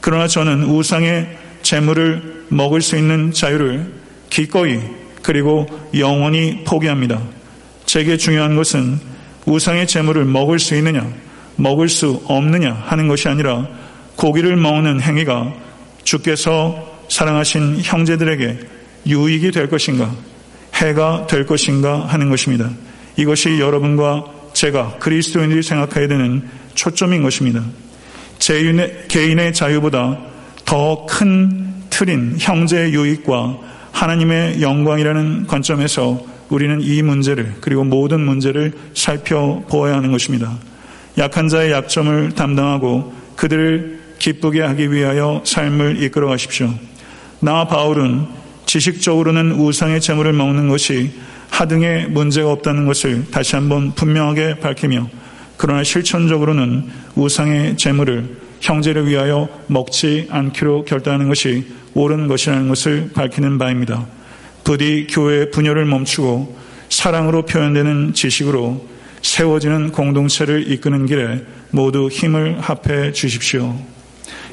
그러나 0.00 0.28
저는 0.28 0.62
우상의 0.62 1.36
재물을 1.62 2.44
먹을 2.50 2.80
수 2.80 2.96
있는 2.96 3.32
자유를 3.32 3.92
기꺼이 4.30 4.78
그리고 5.22 5.66
영원히 5.98 6.62
포기합니다. 6.62 7.20
제게 7.84 8.16
중요한 8.16 8.54
것은 8.54 9.00
우상의 9.44 9.88
재물을 9.88 10.24
먹을 10.24 10.60
수 10.60 10.76
있느냐, 10.76 11.04
먹을 11.56 11.88
수 11.88 12.22
없느냐 12.26 12.72
하는 12.72 13.08
것이 13.08 13.28
아니라 13.28 13.66
고기를 14.14 14.54
먹는 14.54 15.00
행위가 15.00 15.52
주께서 16.04 16.96
사랑하신 17.08 17.80
형제들에게 17.82 18.60
유익이 19.08 19.50
될 19.50 19.68
것인가, 19.68 20.14
해가 20.74 21.26
될 21.26 21.44
것인가 21.44 22.06
하는 22.06 22.30
것입니다. 22.30 22.70
이것이 23.16 23.58
여러분과 23.58 24.35
제가 24.56 24.96
그리스도인들이 24.98 25.62
생각해야 25.62 26.08
되는 26.08 26.42
초점인 26.74 27.22
것입니다. 27.22 27.62
제 28.38 28.62
개인의 29.08 29.52
자유보다 29.52 30.18
더 30.64 31.06
큰 31.06 31.74
틀인 31.90 32.36
형제의 32.38 32.94
유익과 32.94 33.58
하나님의 33.92 34.62
영광이라는 34.62 35.46
관점에서 35.46 36.24
우리는 36.48 36.80
이 36.80 37.02
문제를 37.02 37.56
그리고 37.60 37.84
모든 37.84 38.20
문제를 38.20 38.72
살펴보아야 38.94 39.96
하는 39.96 40.10
것입니다. 40.10 40.56
약한 41.18 41.48
자의 41.48 41.70
약점을 41.72 42.32
담당하고 42.32 43.12
그들을 43.36 44.00
기쁘게 44.18 44.62
하기 44.62 44.90
위하여 44.90 45.42
삶을 45.44 46.02
이끌어 46.02 46.28
가십시오. 46.28 46.70
나와 47.40 47.66
바울은 47.66 48.26
지식적으로는 48.64 49.52
우상의 49.52 50.00
재물을 50.00 50.32
먹는 50.32 50.68
것이 50.68 51.12
하등의 51.56 52.08
문제가 52.08 52.52
없다는 52.52 52.84
것을 52.84 53.30
다시 53.30 53.56
한번 53.56 53.94
분명하게 53.94 54.56
밝히며 54.60 55.08
그러나 55.56 55.82
실천적으로는 55.82 56.86
우상의 57.14 57.78
재물을 57.78 58.36
형제를 58.60 59.08
위하여 59.08 59.48
먹지 59.66 60.26
않기로 60.30 60.84
결단하는 60.84 61.28
것이 61.28 61.66
옳은 61.94 62.28
것이라는 62.28 62.68
것을 62.68 63.10
밝히는 63.14 63.56
바입니다. 63.56 64.06
부디 64.64 65.06
교회의 65.08 65.50
분열을 65.50 65.86
멈추고 65.86 66.58
사랑으로 66.90 67.46
표현되는 67.46 68.12
지식으로 68.12 68.86
세워지는 69.22 69.92
공동체를 69.92 70.70
이끄는 70.70 71.06
길에 71.06 71.42
모두 71.70 72.08
힘을 72.08 72.60
합해 72.60 73.12
주십시오. 73.12 73.74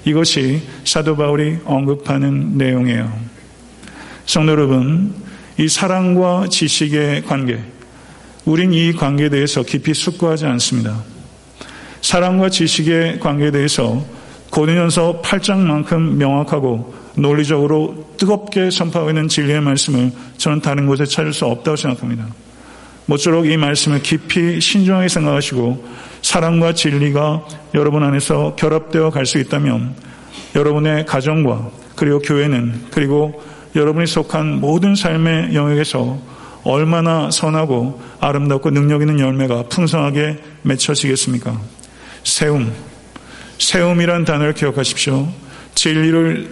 이것이 0.06 0.62
사도 0.86 1.18
바울이 1.18 1.58
언급하는 1.66 2.58
내용이에요. 2.58 3.12
성도 4.26 4.54
여러분, 4.54 5.23
이 5.58 5.68
사랑과 5.68 6.48
지식의 6.50 7.24
관계, 7.26 7.60
우린 8.46 8.74
이 8.74 8.94
관계에 8.94 9.30
대해서 9.30 9.64
깊이 9.64 9.94
숙고하지 9.94 10.46
않습니다. 10.46 11.04
사랑과 12.02 12.50
지식의 12.50 13.20
관계에 13.20 13.52
대해서 13.52 14.04
고린연서 14.52 15.22
8장만큼 15.24 16.16
명확하고 16.16 16.94
논리적으로 17.16 18.10
뜨겁게 18.18 18.72
선포하고 18.72 19.12
있는 19.12 19.28
진리의 19.28 19.62
말씀을 19.62 20.12
저는 20.38 20.62
다른 20.62 20.88
곳에 20.88 21.06
찾을 21.06 21.34
수 21.34 21.46
없다고 21.46 21.76
생각합니다. 21.78 22.28
모쪼록 23.06 23.46
이 23.46 23.58
말씀을 23.58 24.02
깊이 24.02 24.60
신중하게 24.60 25.08
생각하시고 25.08 25.86
사랑과 26.22 26.74
진리가 26.74 27.46
여러분 27.76 28.04
안에서 28.04 28.56
결합되어 28.56 29.10
갈 29.12 29.26
수 29.26 29.40
있다면 29.40 29.96
여러분의 30.56 31.06
가정과 31.06 31.70
그리고 31.96 32.20
교회는 32.20 32.86
그리고 32.92 33.42
여러분이 33.76 34.08
속한 34.08 34.60
모든 34.60 34.96
삶의 34.96 35.56
영역에서 35.56 36.20
얼마나 36.64 37.30
선하고 37.32 38.02
아름답고 38.20 38.72
능력 38.72 39.02
있는 39.02 39.20
열매가 39.20 39.64
풍성하게 39.64 40.38
맺혀지겠습니까? 40.62 41.60
세움. 42.24 42.72
세움이란 43.58 44.26
단어를 44.26 44.54
기억하십시오. 44.54 45.28
진리를, 45.76 46.50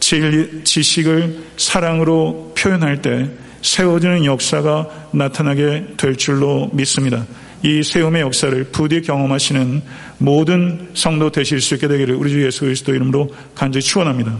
진리, 0.00 0.64
지식을 0.64 1.44
사랑으로 1.56 2.54
표현할 2.58 3.02
때 3.02 3.30
세워지는 3.62 4.24
역사가 4.24 4.88
나타나게 5.12 5.94
될 5.96 6.16
줄로 6.16 6.68
믿습니다. 6.72 7.24
이 7.62 7.82
세움의 7.84 8.22
역사를 8.22 8.64
부디 8.64 9.02
경험하시는 9.02 9.82
모든 10.18 10.88
성도 10.94 11.30
되실 11.30 11.60
수 11.60 11.74
있게 11.74 11.86
되기를 11.86 12.16
우리 12.16 12.30
주 12.30 12.44
예수 12.44 12.62
그리스도 12.62 12.92
이름으로 12.92 13.28
간절히 13.54 13.82
축원합니다. 13.84 14.36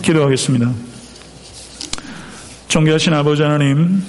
기도하겠습니다. 0.00 0.87
존귀하신 2.68 3.14
아버지 3.14 3.42
하나님, 3.42 4.02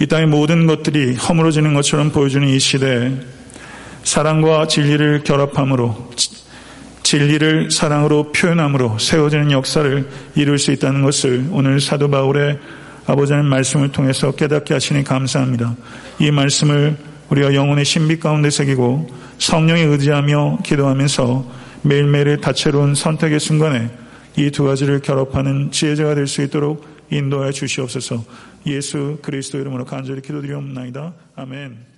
이 0.00 0.06
땅의 0.08 0.26
모든 0.26 0.66
것들이 0.66 1.14
허물어지는 1.14 1.74
것처럼 1.74 2.10
보여주는 2.10 2.46
이 2.48 2.58
시대에 2.58 3.12
사랑과 4.02 4.66
진리를 4.66 5.22
결합함으로 5.22 6.10
진리를 7.04 7.70
사랑으로 7.70 8.32
표현함으로 8.32 8.98
세워지는 8.98 9.52
역사를 9.52 10.10
이룰 10.34 10.58
수 10.58 10.72
있다는 10.72 11.02
것을 11.02 11.46
오늘 11.52 11.80
사도 11.80 12.10
바울의 12.10 12.58
아버지 13.06 13.32
하나님 13.32 13.48
말씀을 13.48 13.92
통해서 13.92 14.32
깨닫게 14.32 14.74
하시니 14.74 15.04
감사합니다. 15.04 15.76
이 16.18 16.32
말씀을 16.32 16.96
우리가 17.30 17.54
영혼의 17.54 17.84
신비 17.84 18.18
가운데 18.18 18.50
새기고 18.50 19.08
성령에 19.38 19.82
의지하며 19.82 20.58
기도하면서 20.64 21.46
매일매일의 21.82 22.40
다채로운 22.40 22.96
선택의 22.96 23.38
순간에 23.38 23.88
이 24.36 24.50
두 24.50 24.64
가지를 24.64 25.00
결합하는 25.00 25.70
지혜자가 25.70 26.14
될 26.14 26.26
수 26.26 26.42
있도록 26.42 26.84
인도하여 27.10 27.52
주시옵소서 27.52 28.24
예수 28.66 29.18
그리스도 29.22 29.58
이름으로 29.58 29.84
간절히 29.84 30.20
기도드리옵나이다. 30.22 31.14
아멘. 31.36 31.95